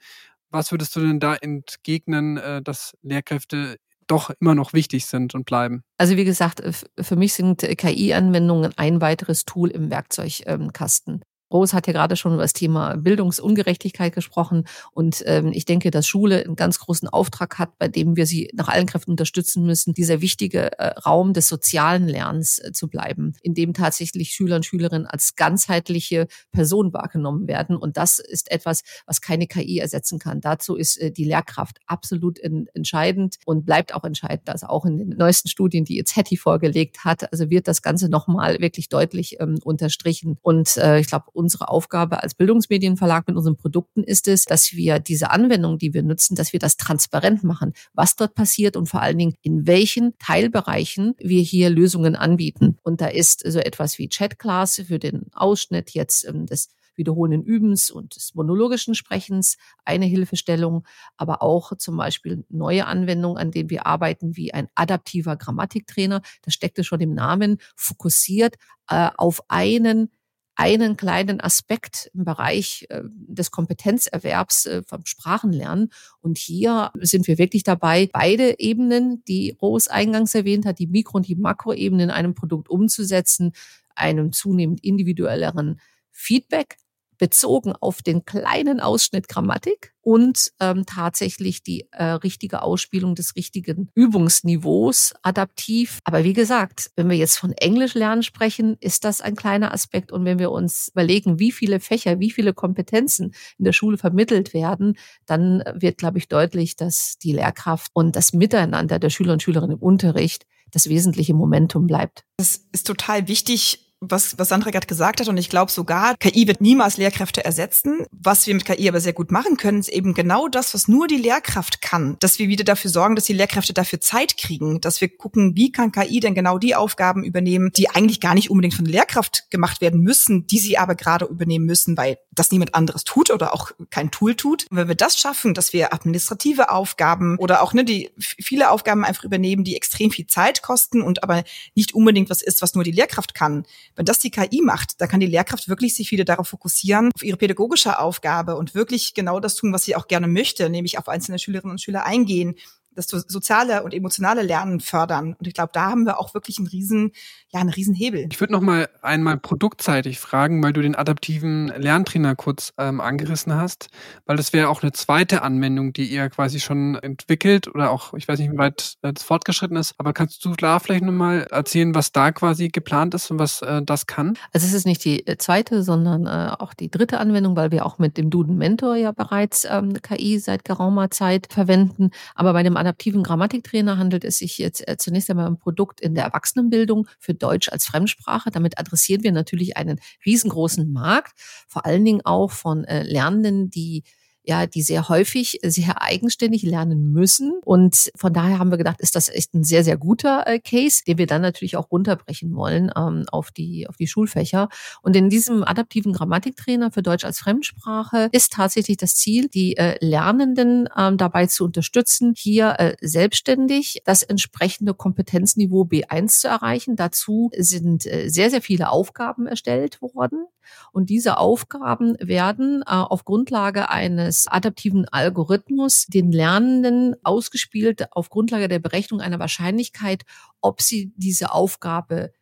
Was 0.57 0.73
würdest 0.73 0.97
du 0.97 1.01
denn 1.01 1.21
da 1.21 1.35
entgegnen, 1.35 2.39
äh, 2.39 2.63
dass 2.63 2.97
Lehrkräfte 3.03 3.77
doch 4.07 4.31
immer 4.41 4.55
noch 4.55 4.73
wichtig 4.73 5.05
sind 5.05 5.35
und 5.35 5.45
bleiben? 5.45 5.83
Also 5.99 6.17
wie 6.17 6.25
gesagt, 6.25 6.63
für 6.99 7.17
mich 7.17 7.35
sind 7.35 7.61
KI-Anwendungen 7.61 8.73
ein 8.79 9.03
weiteres 9.03 9.45
Tool 9.45 9.71
im 9.71 9.91
Werkzeugkasten. 9.91 11.23
Rose 11.53 11.75
hat 11.75 11.87
ja 11.87 11.93
gerade 11.93 12.17
schon 12.17 12.35
über 12.35 12.43
das 12.43 12.53
Thema 12.53 12.97
Bildungsungerechtigkeit 12.97 14.15
gesprochen. 14.15 14.65
Und 14.93 15.23
ähm, 15.27 15.53
ich 15.53 15.65
denke, 15.65 15.91
dass 15.91 16.07
Schule 16.07 16.45
einen 16.45 16.57
ganz 16.57 16.79
großen 16.79 17.09
Auftrag 17.09 17.59
hat, 17.59 17.79
bei 17.79 17.89
dem 17.89 18.17
wir 18.17 18.27
sie 18.27 18.51
nach 18.55 18.69
allen 18.69 18.87
Kräften 18.87 19.13
unterstützen 19.13 19.65
müssen, 19.65 19.95
dieser 19.95 20.21
wichtige 20.21 20.79
äh, 20.79 20.99
Raum 20.99 21.33
des 21.33 21.49
sozialen 21.49 22.09
Lernens 22.09 22.59
äh, 22.59 22.73
zu 22.73 22.89
bleiben, 22.89 23.35
in 23.43 23.55
dem 23.55 23.75
tatsächlich 23.75 24.31
Schüler 24.31 24.57
und 24.57 24.67
Schülerinnen 24.67 25.07
als 25.07 25.37
ganzheitliche 25.37 26.27
Person 26.53 26.93
wahrgenommen 26.93 27.47
werden. 27.47 27.77
Und 27.77 27.97
das 27.97 28.19
ist 28.19 28.51
etwas, 28.51 28.83
was 29.07 29.21
keine 29.21 29.47
KI 29.47 29.79
ersetzen 29.79 30.19
kann. 30.19 30.41
Dazu 30.41 30.75
ist 30.77 30.97
äh, 30.97 31.13
die 31.13 31.25
Lehrkraft 31.25 31.79
absolut 31.87 32.39
in, 32.39 32.67
entscheidend 32.75 33.37
und 33.45 33.65
bleibt 33.65 33.95
auch 33.95 34.05
entscheidend. 34.05 34.49
Also 34.49 34.67
auch 34.67 34.85
in 34.85 34.99
den 34.99 35.09
neuesten 35.11 35.49
Studien, 35.49 35.85
die 35.85 35.97
jetzt 35.97 36.17
Hetty 36.17 36.37
vorgelegt 36.37 37.05
hat, 37.05 37.31
also 37.33 37.51
wird 37.51 37.69
das 37.69 37.83
Ganze 37.83 38.09
nochmal 38.09 38.61
wirklich 38.61 38.89
deutlich 38.89 39.37
ähm, 39.41 39.59
unterstrichen. 39.63 40.39
Und 40.43 40.77
äh, 40.77 40.99
ich 41.01 41.07
glaube, 41.07 41.27
unsere 41.37 41.69
Aufgabe 41.69 42.23
als 42.23 42.35
Bildungsmedienverlag 42.35 43.29
mit 43.29 43.37
unseren 43.37 43.57
Produkten 43.57 44.03
ist 44.03 44.27
es, 44.29 44.45
dass 44.45 44.73
wir 44.73 44.99
diese 44.99 45.31
Anwendung, 45.31 45.79
die 45.79 45.95
wir 45.95 46.03
nutzen, 46.03 46.35
dass 46.35 46.53
wir 46.53 46.61
das 46.61 46.77
transparent 46.77 47.45
machen, 47.45 47.73
was 47.93 48.17
dort 48.17 48.35
passiert 48.35 48.77
und 48.77 48.89
vor 48.89 49.03
allen 49.03 49.19
Dingen 49.19 49.35
in 49.43 49.67
welchen 49.67 50.19
Teilbereichen 50.19 51.15
wir 51.19 51.43
hier 51.43 51.71
Lösungen 51.71 52.17
anbieten. 52.17 52.79
Und 52.83 53.01
da 53.01 53.07
ist 53.07 53.43
so 53.47 53.59
etwas 53.59 53.99
wie 53.99 54.09
Chatclass 54.09 54.83
für 54.87 54.99
den 54.99 55.27
Ausschnitt 55.33 55.91
jetzt 55.91 56.27
ähm, 56.27 56.47
des 56.47 56.71
wiederholenden 56.97 57.45
Übens 57.45 57.91
und 57.91 58.17
des 58.17 58.35
monologischen 58.35 58.95
Sprechens 58.95 59.57
eine 59.85 60.07
Hilfestellung, 60.07 60.87
aber 61.17 61.43
auch 61.43 61.77
zum 61.77 61.97
Beispiel 61.97 62.45
neue 62.49 62.87
Anwendungen, 62.87 63.39
an 63.39 63.51
denen 63.51 63.71
wir 63.71 63.87
arbeiten, 63.87 64.37
wie 64.37 64.53
ein 64.53 64.69
adaptiver 64.75 65.37
Grammatiktrainer. 65.37 66.23
Das 66.43 66.55
steckte 66.55 66.85
schon 66.85 67.01
im 67.01 67.15
Namen, 67.15 67.59
fokussiert 67.77 68.57
äh, 68.89 69.11
auf 69.17 69.43
einen 69.49 70.11
einen 70.57 70.97
kleinen 70.97 71.41
Aspekt 71.41 72.11
im 72.15 72.25
Bereich 72.25 72.87
äh, 72.89 73.03
des 73.05 73.51
Kompetenzerwerbs 73.51 74.67
äh, 74.67 74.83
vom 74.83 75.05
Sprachenlernen. 75.05 75.91
Und 76.21 76.39
hier 76.39 76.91
sind 77.01 77.29
wir 77.29 77.39
wirklich 77.39 77.63
dabei, 77.63 78.09
beide 78.11 78.59
Ebenen, 78.59 79.23
die 79.29 79.57
Rose 79.61 79.91
eingangs 79.91 80.35
erwähnt 80.35 80.67
hat, 80.67 80.79
die 80.79 80.87
Mikro- 80.87 81.19
und 81.19 81.29
die 81.29 81.37
Makroebene 81.37 82.05
in 82.05 82.11
einem 82.11 82.35
Produkt 82.35 82.71
umzusetzen, 82.71 83.53
einem 83.95 84.33
zunehmend 84.33 84.83
individuelleren 84.83 85.79
Feedback, 86.11 86.79
bezogen 87.19 87.73
auf 87.73 88.03
den 88.03 88.25
kleinen 88.25 88.81
Ausschnitt 88.81 89.29
Grammatik 89.29 89.93
und 90.07 90.53
ähm, 90.61 90.87
tatsächlich 90.87 91.65
die 91.65 91.89
äh, 91.91 92.05
richtige 92.05 92.63
Ausspielung 92.63 93.17
des 93.17 93.35
richtigen 93.35 93.91
Übungsniveaus 93.95 95.15
adaptiv. 95.23 95.99
Aber 96.05 96.23
wie 96.23 96.33
gesagt, 96.33 96.91
wenn 96.95 97.11
wir 97.11 97.17
jetzt 97.17 97.39
von 97.39 97.51
Englisch 97.53 97.95
lernen 97.95 98.23
sprechen, 98.23 98.77
ist 98.79 99.05
das 99.05 99.21
ein 99.21 99.35
kleiner 99.35 99.75
Aspekt. 99.75 100.13
Und 100.13 100.25
wenn 100.25 100.39
wir 100.39 100.53
uns 100.53 100.91
überlegen, 100.93 101.41
wie 101.41 101.51
viele 101.51 101.81
Fächer, 101.81 102.21
wie 102.21 102.31
viele 102.31 102.55
Kompetenzen 102.55 103.35
in 103.59 103.65
der 103.65 103.73
Schule 103.73 103.99
vermittelt 103.99 104.55
werden, 104.55 104.97
dann 105.27 105.65
wird, 105.75 105.99
glaube 105.99 106.19
ich, 106.19 106.29
deutlich, 106.29 106.77
dass 106.77 107.19
die 107.19 107.33
Lehrkraft 107.33 107.91
und 107.93 108.15
das 108.15 108.33
Miteinander 108.33 109.01
der 109.01 109.11
Schüler 109.11 109.33
und 109.33 109.43
Schülerinnen 109.43 109.79
im 109.79 109.83
Unterricht 109.83 110.47
das 110.71 110.89
wesentliche 110.89 111.35
Momentum 111.35 111.87
bleibt. 111.87 112.25
Das 112.37 112.67
ist 112.73 112.87
total 112.87 113.29
wichtig, 113.29 113.86
was, 114.01 114.39
was 114.39 114.49
Sandra 114.49 114.71
gerade 114.71 114.87
gesagt 114.87 115.21
hat, 115.21 115.29
und 115.29 115.37
ich 115.37 115.49
glaube 115.49 115.71
sogar, 115.71 116.17
KI 116.19 116.47
wird 116.47 116.61
niemals 116.61 116.97
Lehrkräfte 116.97 117.45
ersetzen. 117.45 118.05
Was 118.11 118.47
wir 118.47 118.55
mit 118.55 118.65
KI 118.65 118.89
aber 118.89 119.01
sehr 119.01 119.13
gut 119.13 119.31
machen 119.31 119.57
können, 119.57 119.81
ist 119.81 119.89
eben 119.89 120.15
genau 120.15 120.49
das, 120.49 120.75
was 120.75 120.89
nur 120.89 121.07
die 121.07 121.17
Lehrkraft 121.17 121.83
kann. 121.83 122.17
Dass 122.21 122.39
wir 122.39 122.49
wieder 122.49 122.65
dafür 122.65 122.91
sorgen, 122.91 123.17
dass 123.17 123.25
die 123.25 123.33
Lehrkräfte 123.33 123.73
dafür 123.73 124.01
Zeit 124.01 124.37
kriegen, 124.37 124.81
dass 124.81 125.01
wir 125.01 125.09
gucken, 125.09 125.57
wie 125.57 125.73
kann 125.73 125.93
KI 125.93 126.21
denn 126.21 126.35
genau 126.35 126.59
die 126.59 126.75
Aufgaben 126.75 127.25
übernehmen, 127.25 127.71
die 127.77 127.89
eigentlich 127.91 128.21
gar 128.21 128.35
nicht 128.35 128.51
unbedingt 128.51 128.75
von 128.75 128.85
der 128.85 128.93
Lehrkraft 128.93 129.51
gemacht 129.51 129.81
werden 129.81 130.01
müssen, 130.01 130.47
die 130.47 130.59
sie 130.59 130.79
aber 130.79 130.95
gerade 130.95 131.25
übernehmen 131.25 131.67
müssen, 131.67 131.97
weil 131.97 132.19
das 132.39 132.53
niemand 132.53 132.75
anderes 132.75 133.05
tut 133.05 133.31
oder 133.31 133.53
auch 133.53 133.73
kein 133.91 134.11
Tool 134.11 134.35
tut. 134.35 134.67
Und 134.71 134.77
wenn 134.77 134.89
wir 134.89 134.95
das 134.95 135.19
schaffen, 135.19 135.55
dass 135.55 135.73
wir 135.73 135.93
administrative 135.93 136.71
Aufgaben 136.71 137.37
oder 137.39 137.63
auch 137.63 137.73
ne, 137.73 137.85
die 137.85 138.11
viele 138.19 138.71
Aufgaben 138.71 139.05
einfach 139.05 139.25
übernehmen, 139.25 139.65
die 139.65 139.77
extrem 139.77 140.11
viel 140.11 140.27
Zeit 140.27 140.63
kosten 140.63 141.03
und 141.03 141.23
aber 141.23 141.43
nicht 141.75 141.95
unbedingt 141.95 142.31
was 142.31 142.43
ist, 142.43 142.63
was 142.63 142.75
nur 142.75 142.85
die 142.85 142.93
Lehrkraft 142.93 143.35
kann, 143.35 143.67
wenn 143.97 144.07
das 144.07 144.19
die 144.19 144.31
KI 144.31 144.63
macht, 144.63 145.01
da 145.01 145.07
kann 145.07 145.21
die 145.21 145.27
Lehrkraft 145.27 145.69
wirklich 145.69 145.97
sich 145.97 146.11
wieder 146.11 146.25
darauf 146.25 146.49
fokussieren, 146.49 147.11
auf 147.15 147.23
ihre 147.23 147.37
pädagogische 147.37 147.99
Aufgabe 147.99 148.57
und 148.57 148.75
wirklich 148.75 149.15
genau 149.15 149.41
das 149.41 149.57
tun, 149.57 149.73
was 149.73 149.85
sie 149.85 149.97
auch 149.97 150.07
gerne 150.07 150.29
möchte, 150.29 150.69
nämlich 150.71 150.99
auf 150.99 151.09
einzelne 151.09 151.39
Schülerinnen 151.39 151.73
und 151.73 151.81
Schüler 151.81 152.05
eingehen, 152.05 152.57
das 152.97 153.09
soziale 153.09 153.83
und 153.83 153.95
emotionale 153.95 154.43
Lernen 154.43 154.81
fördern. 154.81 155.37
Und 155.39 155.47
ich 155.47 155.55
glaube, 155.55 155.71
da 155.73 155.91
haben 155.91 156.05
wir 156.05 156.19
auch 156.19 156.35
wirklich 156.35 156.59
einen 156.59 156.67
riesen, 156.67 157.13
ja, 157.53 157.61
einen 157.61 157.71
riesen 157.71 157.95
Hebel. 157.95 158.27
Ich 158.31 158.41
würde 158.41 158.53
noch 158.53 158.61
mal 158.61 158.89
einmal 159.03 159.37
produktseitig 159.37 160.19
fragen, 160.19 160.63
weil 160.65 160.73
du 160.73 160.83
den 160.83 160.97
adaptiven 160.97 161.69
Lerntrainer 161.69 162.35
kurz 162.35 162.73
ähm, 162.77 163.01
angerissen 163.01 163.55
hast, 163.55 163.89
weil 164.25 164.37
das 164.37 164.53
wäre 164.53 164.69
auch 164.69 164.83
eine 164.83 164.93
zweite 164.93 165.43
Anwendung, 165.43 165.93
die 165.93 166.07
ihr 166.07 166.29
quasi 166.29 166.59
schon 166.59 166.97
entwickelt 166.97 167.69
oder 167.69 167.91
auch, 167.93 168.15
ich 168.15 168.27
weiß 168.27 168.41
nicht, 168.41 168.51
wie 168.51 168.59
weit 168.59 168.97
das 169.03 169.23
fortgeschritten 169.23 169.77
ist, 169.77 169.95
aber 169.99 170.13
kannst 170.13 170.45
du 170.45 170.55
da 170.55 170.81
vielleicht 170.81 171.05
noch 171.05 171.13
mal 171.13 171.47
erzählen, 171.51 171.95
was 171.95 172.11
da 172.11 172.33
quasi 172.33 172.69
geplant 172.69 173.15
ist 173.15 173.31
und 173.31 173.39
was 173.39 173.63
äh, 173.63 173.81
das 173.83 174.07
kann? 174.07 174.37
Also 174.53 174.67
es 174.67 174.73
ist 174.73 174.87
nicht 174.87 175.05
die 175.05 175.25
äh, 175.27 175.39
zweite, 175.39 175.85
sondern 175.85 176.27
äh, 176.27 176.53
auch 176.59 176.75
die 176.75 176.91
dritte 176.91 177.19
Anwendung, 177.19 177.55
weil 177.55 177.71
wir 177.71 177.87
auch 177.87 177.99
mit 177.99 178.17
dem 178.17 178.29
Duden 178.29 178.57
Mentor 178.57 178.97
ja 178.97 179.13
bereits 179.13 179.67
ähm, 179.71 179.95
KI 180.03 180.41
seit 180.41 180.65
geraumer 180.65 181.13
Zeit 181.13 181.47
verwenden, 181.53 182.11
aber 182.35 182.53
bei 182.53 182.65
dem 182.65 182.77
adaptiven 182.77 183.23
Grammatiktrainer 183.23 183.99
handelt 183.99 184.25
es 184.25 184.39
sich 184.39 184.59
jetzt 184.59 184.87
äh, 184.89 184.97
zunächst 184.97 185.31
einmal 185.31 185.47
um 185.47 185.55
ein 185.55 185.59
Produkt 185.59 186.01
in 186.01 186.17
der 186.17 186.25
Erwachsenenbildung 186.25 187.07
für 187.21 187.36
Deutsch 187.37 187.69
als 187.71 187.87
Fremdsprache. 187.87 188.51
Damit 188.51 188.79
adressieren 188.79 189.23
wir 189.23 189.33
natürlich 189.33 189.77
einen 189.77 190.01
riesengroßen 190.25 190.93
Markt, 190.93 191.33
vor 191.69 191.87
allen 191.87 192.05
Dingen 192.05 192.23
auch 192.25 192.51
von 192.51 192.85
äh, 192.85 193.03
Lernenden, 193.03 193.71
die 193.71 194.05
ja, 194.47 194.67
die 194.67 194.83
sehr 194.83 195.09
häufig 195.09 195.59
sehr 195.63 196.01
eigenständig 196.01 196.63
lernen 196.63 197.11
müssen. 197.13 197.53
Und 197.65 198.11
von 198.15 198.33
daher 198.33 198.59
haben 198.59 198.71
wir 198.71 198.79
gedacht, 198.79 199.01
ist 199.01 199.17
das 199.17 199.29
echt 199.29 199.55
ein 199.55 199.65
sehr, 199.65 199.83
sehr 199.83 199.97
guter 199.97 200.47
äh, 200.47 200.61
Case, 200.61 201.03
den 201.05 201.19
wir 201.19 201.27
dann 201.27 201.43
natürlich 201.43 201.77
auch 201.77 201.91
runterbrechen 201.91 202.55
wollen 202.55 202.91
ähm, 202.97 203.25
auf, 203.33 203.51
die, 203.51 203.89
auf 203.89 203.97
die 203.97 204.07
Schulfächer. 204.07 204.69
Und 205.03 205.17
in 205.17 205.29
diesem 205.31 205.65
adaptiven 205.65 206.13
Grammatiktrainer 206.13 206.93
für 206.93 207.03
Deutsch 207.03 207.25
als 207.25 207.41
Fremdsprache 207.41 208.29
ist 208.31 208.53
tatsächlich 208.53 208.97
das 208.97 209.17
Ziel, 209.17 209.49
die 209.49 209.77
äh, 209.77 209.97
Lernenden 210.01 210.89
ähm, 210.97 211.17
dabei 211.17 211.47
zu 211.47 211.65
unterstützen, 211.65 212.35
hier 212.37 212.77
äh, 212.79 212.95
selbstständig 213.01 214.03
das 214.05 214.23
entsprechende 214.23 214.95
Kompetenzniveau 214.95 215.83
B1 215.83 216.41
zu 216.41 216.49
erreichen. 216.49 216.95
Dazu 216.95 217.51
sind 217.57 218.07
äh, 218.07 218.29
sehr, 218.29 218.51
sehr 218.51 218.63
viele 218.63 218.91
Aufgaben 218.91 219.47
erstellt 219.47 220.01
worden. 220.01 220.47
Und 220.93 221.11
diese 221.11 221.39
Aufgaben 221.39 222.17
werden 222.21 222.83
äh, 222.83 222.91
auf 222.91 223.25
Grundlage 223.25 223.91
eines 223.91 224.36
adaptiven 224.47 225.09
Algorithmus 225.09 226.07
den 226.07 226.31
Lernenden 226.33 227.17
ausgespielt 227.25 228.13
auf 228.13 228.29
Grundlage 228.29 228.69
der 228.69 228.79
Berechnung 228.79 229.21
einer 229.21 229.39
Wahrscheinlichkeit, 229.39 230.25
ob 230.61 230.83
sie 230.83 231.13
diese 231.17 231.53
Aufgabe 231.53 232.33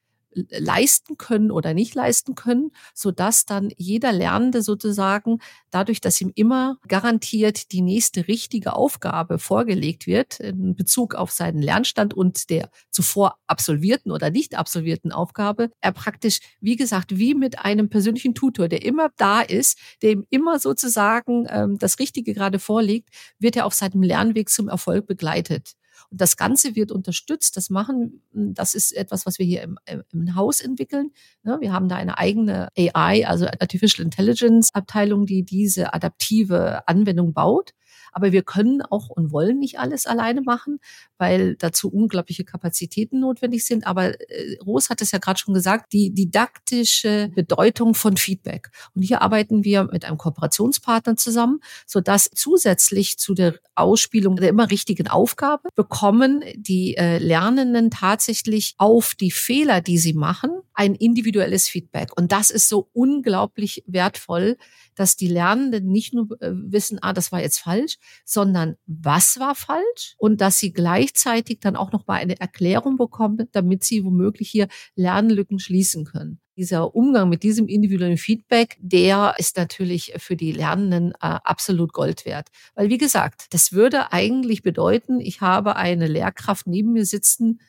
leisten 0.50 1.16
können 1.16 1.50
oder 1.50 1.74
nicht 1.74 1.94
leisten 1.94 2.34
können, 2.34 2.70
so 2.94 3.10
dass 3.10 3.46
dann 3.46 3.70
jeder 3.76 4.12
Lernende 4.12 4.62
sozusagen 4.62 5.38
dadurch, 5.70 6.00
dass 6.00 6.20
ihm 6.20 6.32
immer 6.34 6.78
garantiert 6.88 7.72
die 7.72 7.82
nächste 7.82 8.28
richtige 8.28 8.74
Aufgabe 8.74 9.38
vorgelegt 9.38 10.06
wird 10.06 10.40
in 10.40 10.74
Bezug 10.74 11.14
auf 11.14 11.30
seinen 11.30 11.62
Lernstand 11.62 12.14
und 12.14 12.50
der 12.50 12.70
zuvor 12.90 13.36
absolvierten 13.46 14.12
oder 14.12 14.30
nicht 14.30 14.56
absolvierten 14.56 15.12
Aufgabe, 15.12 15.70
er 15.80 15.92
praktisch, 15.92 16.40
wie 16.60 16.76
gesagt, 16.76 17.18
wie 17.18 17.34
mit 17.34 17.58
einem 17.58 17.88
persönlichen 17.88 18.34
Tutor, 18.34 18.68
der 18.68 18.84
immer 18.84 19.10
da 19.16 19.40
ist, 19.40 19.78
der 20.02 20.12
ihm 20.12 20.26
immer 20.30 20.58
sozusagen 20.58 21.46
ähm, 21.48 21.78
das 21.78 21.98
Richtige 21.98 22.34
gerade 22.34 22.58
vorlegt, 22.58 23.10
wird 23.38 23.56
er 23.56 23.66
auf 23.66 23.74
seinem 23.74 24.02
Lernweg 24.02 24.48
zum 24.48 24.68
Erfolg 24.68 25.06
begleitet. 25.06 25.74
Das 26.16 26.36
Ganze 26.36 26.76
wird 26.76 26.92
unterstützt. 26.92 27.56
Das 27.56 27.70
machen, 27.70 28.22
das 28.32 28.74
ist 28.74 28.92
etwas, 28.92 29.26
was 29.26 29.38
wir 29.38 29.46
hier 29.46 29.62
im, 29.62 29.78
im 30.12 30.34
Haus 30.34 30.60
entwickeln. 30.60 31.10
Wir 31.42 31.72
haben 31.72 31.88
da 31.88 31.96
eine 31.96 32.18
eigene 32.18 32.68
AI, 32.76 33.26
also 33.26 33.46
Artificial 33.46 34.04
Intelligence 34.04 34.74
Abteilung, 34.74 35.26
die 35.26 35.44
diese 35.44 35.92
adaptive 35.92 36.86
Anwendung 36.86 37.32
baut. 37.32 37.72
Aber 38.14 38.32
wir 38.32 38.42
können 38.42 38.80
auch 38.82 39.10
und 39.10 39.32
wollen 39.32 39.58
nicht 39.58 39.78
alles 39.78 40.06
alleine 40.06 40.40
machen, 40.40 40.78
weil 41.18 41.56
dazu 41.56 41.90
unglaubliche 41.90 42.44
Kapazitäten 42.44 43.20
notwendig 43.20 43.64
sind. 43.66 43.86
Aber 43.86 44.18
äh, 44.30 44.56
Ros 44.64 44.88
hat 44.88 45.02
es 45.02 45.10
ja 45.10 45.18
gerade 45.18 45.38
schon 45.38 45.54
gesagt, 45.54 45.92
die 45.92 46.14
didaktische 46.14 47.30
Bedeutung 47.34 47.94
von 47.94 48.16
Feedback. 48.16 48.70
Und 48.94 49.02
hier 49.02 49.20
arbeiten 49.20 49.64
wir 49.64 49.84
mit 49.84 50.04
einem 50.04 50.18
Kooperationspartner 50.18 51.16
zusammen, 51.16 51.60
sodass 51.86 52.30
zusätzlich 52.34 53.18
zu 53.18 53.34
der 53.34 53.58
Ausspielung 53.74 54.36
der 54.36 54.48
immer 54.48 54.70
richtigen 54.70 55.08
Aufgabe 55.08 55.68
bekommen 55.74 56.42
die 56.56 56.96
äh, 56.96 57.18
Lernenden 57.18 57.90
tatsächlich 57.90 58.74
auf 58.78 59.14
die 59.14 59.30
Fehler, 59.30 59.80
die 59.80 59.98
sie 59.98 60.14
machen, 60.14 60.50
ein 60.72 60.94
individuelles 60.94 61.68
Feedback. 61.68 62.10
Und 62.16 62.32
das 62.32 62.50
ist 62.50 62.68
so 62.68 62.88
unglaublich 62.92 63.82
wertvoll, 63.86 64.56
dass 64.94 65.16
die 65.16 65.28
Lernenden 65.28 65.90
nicht 65.90 66.14
nur 66.14 66.30
äh, 66.40 66.50
wissen, 66.52 66.98
ah, 67.02 67.12
das 67.12 67.32
war 67.32 67.40
jetzt 67.40 67.58
falsch, 67.58 67.98
sondern 68.24 68.76
was 68.86 69.38
war 69.38 69.54
falsch 69.54 70.14
und 70.18 70.40
dass 70.40 70.58
sie 70.58 70.72
gleichzeitig 70.72 71.60
dann 71.60 71.76
auch 71.76 71.92
noch 71.92 72.06
mal 72.06 72.14
eine 72.14 72.40
Erklärung 72.40 72.96
bekommen, 72.96 73.48
damit 73.52 73.84
sie 73.84 74.04
womöglich 74.04 74.50
hier 74.50 74.68
Lernlücken 74.96 75.58
schließen 75.58 76.04
können. 76.04 76.40
Dieser 76.56 76.94
Umgang 76.94 77.28
mit 77.28 77.42
diesem 77.42 77.66
individuellen 77.66 78.16
Feedback, 78.16 78.76
der 78.80 79.34
ist 79.38 79.56
natürlich 79.56 80.14
für 80.18 80.36
die 80.36 80.52
Lernenden 80.52 81.10
äh, 81.14 81.38
absolut 81.42 81.92
Gold 81.92 82.24
wert. 82.26 82.48
Weil 82.76 82.90
wie 82.90 82.98
gesagt, 82.98 83.46
das 83.50 83.72
würde 83.72 84.12
eigentlich 84.12 84.62
bedeuten, 84.62 85.18
ich 85.18 85.40
habe 85.40 85.74
eine 85.74 86.06
Lehrkraft 86.06 86.68
neben 86.68 86.92
mir 86.92 87.06
sitzen, 87.06 87.60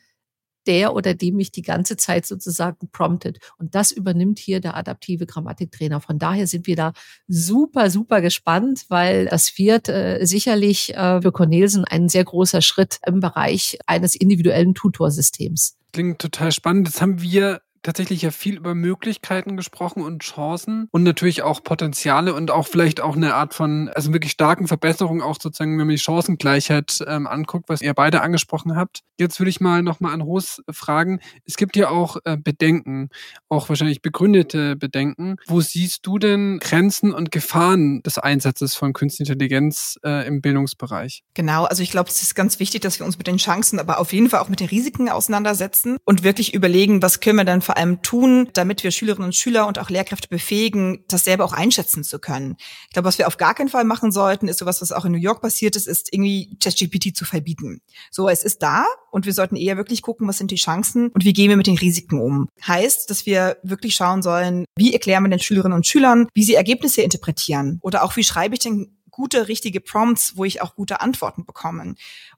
der 0.66 0.94
oder 0.94 1.14
die 1.14 1.32
mich 1.32 1.52
die 1.52 1.62
ganze 1.62 1.96
Zeit 1.96 2.26
sozusagen 2.26 2.88
promptet. 2.90 3.38
Und 3.58 3.74
das 3.74 3.90
übernimmt 3.90 4.38
hier 4.38 4.60
der 4.60 4.76
adaptive 4.76 5.26
Grammatiktrainer. 5.26 6.00
Von 6.00 6.18
daher 6.18 6.46
sind 6.46 6.66
wir 6.66 6.76
da 6.76 6.92
super, 7.28 7.90
super 7.90 8.20
gespannt, 8.20 8.86
weil 8.88 9.26
das 9.26 9.58
wird 9.58 9.88
äh, 9.88 10.24
sicherlich 10.24 10.94
äh, 10.94 11.22
für 11.22 11.32
Cornelsen 11.32 11.84
ein 11.84 12.08
sehr 12.08 12.24
großer 12.24 12.62
Schritt 12.62 12.98
im 13.06 13.20
Bereich 13.20 13.78
eines 13.86 14.14
individuellen 14.14 14.74
Tutorsystems. 14.74 15.76
Klingt 15.92 16.18
total 16.20 16.52
spannend. 16.52 16.88
Das 16.88 17.00
haben 17.00 17.22
wir 17.22 17.60
tatsächlich 17.86 18.22
ja 18.22 18.30
viel 18.32 18.56
über 18.56 18.74
Möglichkeiten 18.74 19.56
gesprochen 19.56 20.02
und 20.02 20.22
Chancen 20.22 20.88
und 20.90 21.04
natürlich 21.04 21.42
auch 21.42 21.62
Potenziale 21.62 22.34
und 22.34 22.50
auch 22.50 22.66
vielleicht 22.66 23.00
auch 23.00 23.16
eine 23.16 23.34
Art 23.34 23.54
von, 23.54 23.88
also 23.94 24.12
wirklich 24.12 24.32
starken 24.32 24.66
Verbesserungen, 24.66 25.22
auch 25.22 25.36
sozusagen, 25.40 25.78
wenn 25.78 25.86
man 25.86 25.94
die 25.94 26.02
Chancengleichheit 26.02 27.04
ähm, 27.06 27.26
anguckt, 27.26 27.68
was 27.68 27.82
ihr 27.82 27.94
beide 27.94 28.22
angesprochen 28.22 28.76
habt. 28.76 29.00
Jetzt 29.18 29.38
würde 29.38 29.50
ich 29.50 29.60
mal 29.60 29.82
nochmal 29.82 30.12
an 30.12 30.20
Ros 30.20 30.62
fragen. 30.70 31.20
Es 31.44 31.56
gibt 31.56 31.76
ja 31.76 31.88
auch 31.88 32.16
äh, 32.24 32.36
Bedenken, 32.36 33.08
auch 33.48 33.68
wahrscheinlich 33.68 34.02
begründete 34.02 34.74
Bedenken. 34.76 35.36
Wo 35.46 35.60
siehst 35.60 36.06
du 36.06 36.18
denn 36.18 36.58
Grenzen 36.58 37.14
und 37.14 37.30
Gefahren 37.30 38.02
des 38.02 38.18
Einsatzes 38.18 38.74
von 38.74 38.92
Künstliche 38.92 39.32
Intelligenz 39.32 39.98
äh, 40.04 40.26
im 40.26 40.40
Bildungsbereich? 40.40 41.22
Genau, 41.34 41.64
also 41.64 41.82
ich 41.82 41.90
glaube, 41.92 42.10
es 42.10 42.20
ist 42.20 42.34
ganz 42.34 42.58
wichtig, 42.58 42.80
dass 42.80 42.98
wir 42.98 43.06
uns 43.06 43.16
mit 43.16 43.28
den 43.28 43.36
Chancen, 43.36 43.78
aber 43.78 44.00
auf 44.00 44.12
jeden 44.12 44.28
Fall 44.28 44.40
auch 44.40 44.48
mit 44.48 44.58
den 44.58 44.68
Risiken 44.68 45.08
auseinandersetzen 45.08 45.98
und 46.04 46.24
wirklich 46.24 46.52
überlegen, 46.52 47.00
was 47.00 47.20
können 47.20 47.36
wir 47.36 47.44
dann 47.44 47.62
vor 47.62 47.75
allem 47.76 48.02
tun, 48.02 48.48
damit 48.52 48.82
wir 48.84 48.90
Schülerinnen 48.90 49.26
und 49.26 49.34
Schüler 49.34 49.66
und 49.66 49.78
auch 49.78 49.90
Lehrkräfte 49.90 50.28
befähigen, 50.28 51.04
das 51.08 51.24
selber 51.24 51.44
auch 51.44 51.52
einschätzen 51.52 52.04
zu 52.04 52.18
können. 52.18 52.56
Ich 52.88 52.94
glaube, 52.94 53.06
was 53.06 53.18
wir 53.18 53.26
auf 53.26 53.36
gar 53.36 53.54
keinen 53.54 53.68
Fall 53.68 53.84
machen 53.84 54.12
sollten, 54.12 54.48
ist 54.48 54.58
sowas, 54.58 54.80
was 54.80 54.92
auch 54.92 55.04
in 55.04 55.12
New 55.12 55.18
York 55.18 55.40
passiert 55.40 55.76
ist, 55.76 55.86
ist 55.86 56.12
irgendwie 56.12 56.56
ChatGPT 56.62 57.16
zu 57.16 57.24
verbieten. 57.24 57.80
So, 58.10 58.28
es 58.28 58.42
ist 58.42 58.62
da 58.62 58.86
und 59.10 59.26
wir 59.26 59.32
sollten 59.32 59.56
eher 59.56 59.76
wirklich 59.76 60.02
gucken, 60.02 60.28
was 60.28 60.38
sind 60.38 60.50
die 60.50 60.56
Chancen 60.56 61.08
und 61.08 61.24
wie 61.24 61.32
gehen 61.32 61.48
wir 61.48 61.56
mit 61.56 61.66
den 61.66 61.78
Risiken 61.78 62.20
um. 62.20 62.48
Heißt, 62.66 63.10
dass 63.10 63.26
wir 63.26 63.58
wirklich 63.62 63.94
schauen 63.94 64.22
sollen, 64.22 64.64
wie 64.76 64.92
erklären 64.92 65.22
wir 65.22 65.30
den 65.30 65.40
Schülerinnen 65.40 65.76
und 65.76 65.86
Schülern, 65.86 66.28
wie 66.34 66.44
sie 66.44 66.54
Ergebnisse 66.54 67.02
interpretieren 67.02 67.78
oder 67.82 68.04
auch 68.04 68.16
wie 68.16 68.24
schreibe 68.24 68.54
ich 68.54 68.60
denn 68.60 68.96
gute, 69.16 69.48
richtige 69.48 69.80
Prompts, 69.80 70.36
wo 70.36 70.44
ich 70.44 70.60
auch 70.60 70.74
gute 70.74 71.00
Antworten 71.00 71.46
bekomme. 71.46 71.94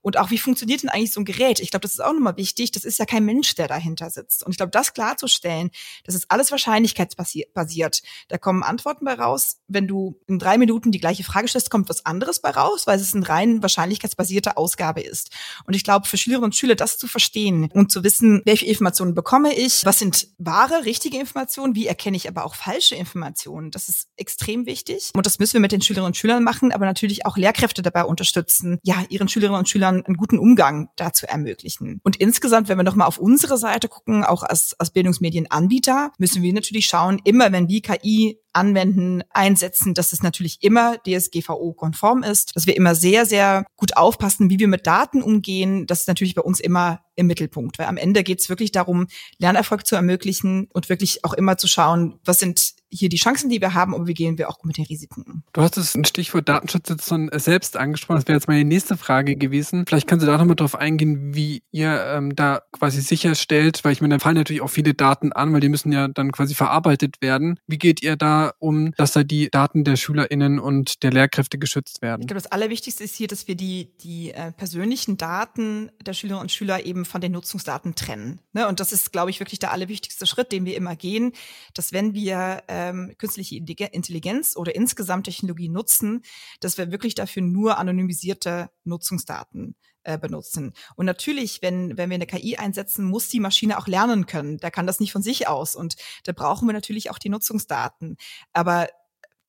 Und 0.09 0.17
auch, 0.17 0.31
wie 0.31 0.39
funktioniert 0.39 0.83
denn 0.83 0.89
eigentlich 0.89 1.13
so 1.13 1.21
ein 1.21 1.27
Gerät? 1.27 1.61
Ich 1.61 1.71
glaube, 1.71 1.83
das 1.83 1.93
ist 1.93 2.01
auch 2.01 2.15
nochmal 2.15 2.39
wichtig. 2.39 2.71
Das 2.71 2.87
ist 2.87 2.99
ja 2.99 3.05
kein 3.05 3.27
Mensch, 3.27 3.55
der 3.57 3.69
dahinter 3.69 4.09
sitzt. 4.09 4.43
Und 4.43 4.53
ich 4.53 4.57
glaube, 4.57 4.71
das 4.71 4.95
klarzustellen, 4.95 5.71
das 6.05 6.15
ist 6.15 6.31
alles 6.31 6.51
wahrscheinlichkeitsbasiert. 6.51 8.01
Da 8.29 8.39
kommen 8.39 8.63
Antworten 8.63 9.05
bei 9.05 9.13
raus. 9.13 9.59
Wenn 9.69 9.87
du 9.87 10.19
in 10.27 10.39
drei 10.39 10.57
Minuten 10.57 10.93
die 10.93 10.99
gleiche 10.99 11.25
Frage 11.25 11.47
stellst, 11.47 11.69
kommt 11.69 11.91
was 11.91 12.07
anderes 12.07 12.41
bei 12.41 12.49
raus, 12.49 12.87
weil 12.87 12.99
es 12.99 13.15
eine 13.15 13.29
rein 13.29 13.63
wahrscheinlichkeitsbasierte 13.63 14.57
Ausgabe 14.57 15.03
ist. 15.03 15.31
Und 15.67 15.77
ich 15.77 15.85
glaube, 15.85 16.09
für 16.09 16.17
Schülerinnen 16.17 16.47
und 16.47 16.57
Schüler 16.57 16.75
das 16.75 16.97
zu 16.97 17.07
verstehen 17.07 17.69
und 17.75 17.93
zu 17.93 18.03
wissen, 18.03 18.41
welche 18.47 18.65
Informationen 18.65 19.15
bekomme 19.15 19.55
ich, 19.55 19.85
was 19.85 19.99
sind 19.99 20.29
wahre, 20.39 20.87
richtige 20.87 21.19
Informationen, 21.19 21.75
wie 21.75 21.87
erkenne 21.87 22.17
ich 22.17 22.29
aber 22.29 22.47
auch 22.47 22.55
falsche 22.55 22.95
Informationen, 22.95 23.71
das 23.71 23.91
ist 23.91 24.09
extrem 24.17 24.65
wichtig. 24.65 25.11
Und 25.15 25.27
das 25.27 25.39
müssen 25.39 25.53
wir 25.53 25.61
mit 25.61 25.73
den 25.73 25.83
Schülerinnen 25.83 26.07
und 26.07 26.17
Schülern 26.17 26.45
machen, 26.45 26.73
aber 26.73 26.87
natürlich 26.87 27.27
auch 27.27 27.37
Lehrkräfte 27.37 27.83
dabei 27.83 28.05
unterstützen, 28.05 28.79
ja, 28.85 29.05
ihren 29.11 29.29
Schülerinnen 29.29 29.59
und 29.59 29.69
Schülern 29.69 29.98
einen 30.05 30.17
guten 30.17 30.39
Umgang 30.39 30.89
dazu 30.97 31.27
ermöglichen. 31.27 32.01
Und 32.03 32.17
insgesamt, 32.17 32.69
wenn 32.69 32.79
wir 32.79 32.85
nochmal 32.85 33.09
auf 33.09 33.19
unsere 33.19 33.59
Seite 33.59 33.89
gucken, 33.89 34.25
auch 34.25 34.43
als, 34.43 34.75
als 34.79 34.91
Bildungsmedienanbieter, 34.91 36.13
müssen 36.19 36.43
wir 36.43 36.53
natürlich 36.53 36.87
schauen, 36.87 37.21
immer 37.25 37.53
wenn 37.53 37.69
wir 37.69 37.83
KI 37.83 38.41
anwenden, 38.59 39.23
einsetzen, 39.31 39.95
dass 39.95 40.13
es 40.13 40.23
natürlich 40.23 40.59
immer 40.63 40.97
DSGVO-konform 40.99 42.25
ist, 42.25 42.57
dass 42.57 42.67
wir 42.67 42.77
immer 42.77 42.95
sehr, 42.95 43.25
sehr 43.25 43.65
gut 43.77 43.97
aufpassen, 43.97 44.51
wie 44.51 44.59
wir 44.59 44.69
mit 44.69 44.87
Daten 44.87 45.23
umgehen. 45.23 45.87
Das 45.87 46.01
ist 46.01 46.09
natürlich 46.09 46.35
bei 46.35 46.43
uns 46.43 46.61
immer 46.61 47.01
im 47.15 47.27
Mittelpunkt, 47.27 47.79
weil 47.79 47.87
am 47.87 47.97
Ende 47.97 48.23
geht 48.23 48.41
es 48.41 48.49
wirklich 48.49 48.73
darum, 48.73 49.09
Lernerfolg 49.39 49.87
zu 49.87 49.97
ermöglichen 49.97 50.69
und 50.73 50.89
wirklich 50.89 51.25
auch 51.25 51.35
immer 51.35 51.59
zu 51.59 51.67
schauen, 51.67 52.21
was 52.25 52.39
sind 52.39 52.75
hier 52.91 53.09
die 53.09 53.17
Chancen, 53.17 53.51
die 53.51 53.61
wir 53.61 53.75
haben 53.75 53.93
und 53.93 54.07
wie 54.07 54.15
gehen 54.15 54.39
wir 54.39 54.49
auch 54.49 54.63
mit 54.65 54.79
den 54.79 54.85
Risiken 54.85 55.23
um. 55.23 55.43
Du 55.53 55.61
hast 55.61 55.77
das 55.77 55.99
Stichwort 56.05 56.49
Datenschutz 56.49 56.89
jetzt 56.89 57.09
schon 57.09 57.29
selbst 57.35 57.77
angesprochen. 57.77 58.19
Das 58.19 58.29
wäre 58.29 58.37
jetzt 58.37 58.49
meine 58.49 58.65
nächste 58.65 58.97
Frage 58.97 59.37
gewesen. 59.37 59.85
Vielleicht 59.87 60.07
kannst 60.07 60.23
du 60.23 60.31
da 60.31 60.39
nochmal 60.39 60.57
drauf 60.57 60.75
eingehen, 60.75 61.35
wie 61.35 61.63
ihr 61.71 62.03
ähm, 62.07 62.35
da 62.35 62.63
quasi 62.73 63.01
sicherstellt, 63.01 63.81
weil 63.85 63.93
ich 63.93 64.01
meine, 64.01 64.15
da 64.17 64.21
fallen 64.21 64.37
natürlich 64.37 64.63
auch 64.63 64.71
viele 64.71 64.95
Daten 64.95 65.33
an, 65.33 65.53
weil 65.53 65.61
die 65.61 65.69
müssen 65.69 65.93
ja 65.93 66.09
dann 66.09 66.33
quasi 66.33 66.55
verarbeitet 66.55 67.21
werden. 67.21 67.61
Wie 67.67 67.79
geht 67.79 68.03
ihr 68.03 68.17
da 68.17 68.48
um, 68.59 68.93
dass 68.97 69.13
da 69.13 69.23
die 69.23 69.51
Daten 69.51 69.85
der 69.85 69.97
SchülerInnen 69.97 70.59
und 70.59 71.03
der 71.03 71.13
Lehrkräfte 71.13 71.59
geschützt 71.59 72.03
werden? 72.03 72.23
Ich 72.23 72.27
glaube, 72.27 72.41
das 72.41 72.51
Allerwichtigste 72.51 73.05
ist 73.05 73.15
hier, 73.15 73.29
dass 73.29 73.47
wir 73.47 73.55
die, 73.55 73.91
die 74.01 74.33
äh, 74.33 74.53
persönlichen 74.53 75.19
Daten 75.19 75.91
der 76.05 76.15
Schülerinnen 76.15 76.43
und 76.43 76.53
Schüler 76.53 76.85
eben 76.85 77.05
von 77.05 77.21
den 77.21 77.33
Nutzungsdaten 77.33 77.95
trennen. 77.95 78.41
Ne? 78.53 78.67
Und 78.67 78.81
das 78.81 78.93
ist, 78.93 79.13
glaube 79.13 79.31
ich, 79.31 79.41
wirklich 79.41 79.59
der 79.59 79.73
allerwichtigste 79.73 80.27
Schritt, 80.27 80.53
den 80.53 80.65
wir 80.65 80.77
immer 80.77 80.97
gehen, 80.97 81.33
dass 81.75 81.93
wenn 81.93 82.15
wir 82.15 82.63
äh, 82.67 82.89
ähm, 82.89 83.15
künstliche 83.19 83.57
Intelligenz 83.57 84.57
oder 84.57 84.75
insgesamt 84.75 85.27
Technologie 85.27 85.69
nutzen, 85.69 86.23
dass 86.61 86.79
wir 86.79 86.91
wirklich 86.91 87.15
dafür 87.15 87.43
nur 87.43 87.79
anonymisierte 87.79 88.71
Nutzungsdaten 88.85 89.75
äh, 90.09 90.19
benutzen. 90.19 90.73
Und 90.97 91.05
natürlich, 91.05 91.61
wenn, 91.61 91.99
wenn 91.99 92.09
wir 92.09 92.15
eine 92.15 92.27
KI 92.27 92.57
einsetzen, 92.57 93.05
muss 93.05 93.29
die 93.29 93.41
Maschine 93.41 93.77
auch 93.79 93.87
lernen 93.87 94.25
können. 94.25 94.57
Da 94.57 94.71
kann 94.71 94.87
das 94.87 95.01
nicht 95.01 95.13
von 95.13 95.23
sich 95.23 95.47
aus. 95.49 95.77
Und 95.77 95.97
da 96.25 96.33
brauchen 96.33 96.67
wir 96.67 96.73
natürlich 96.73 97.11
auch 97.11 97.19
die 97.19 97.29
Nutzungsdaten. 97.29 98.17
Aber 98.55 98.89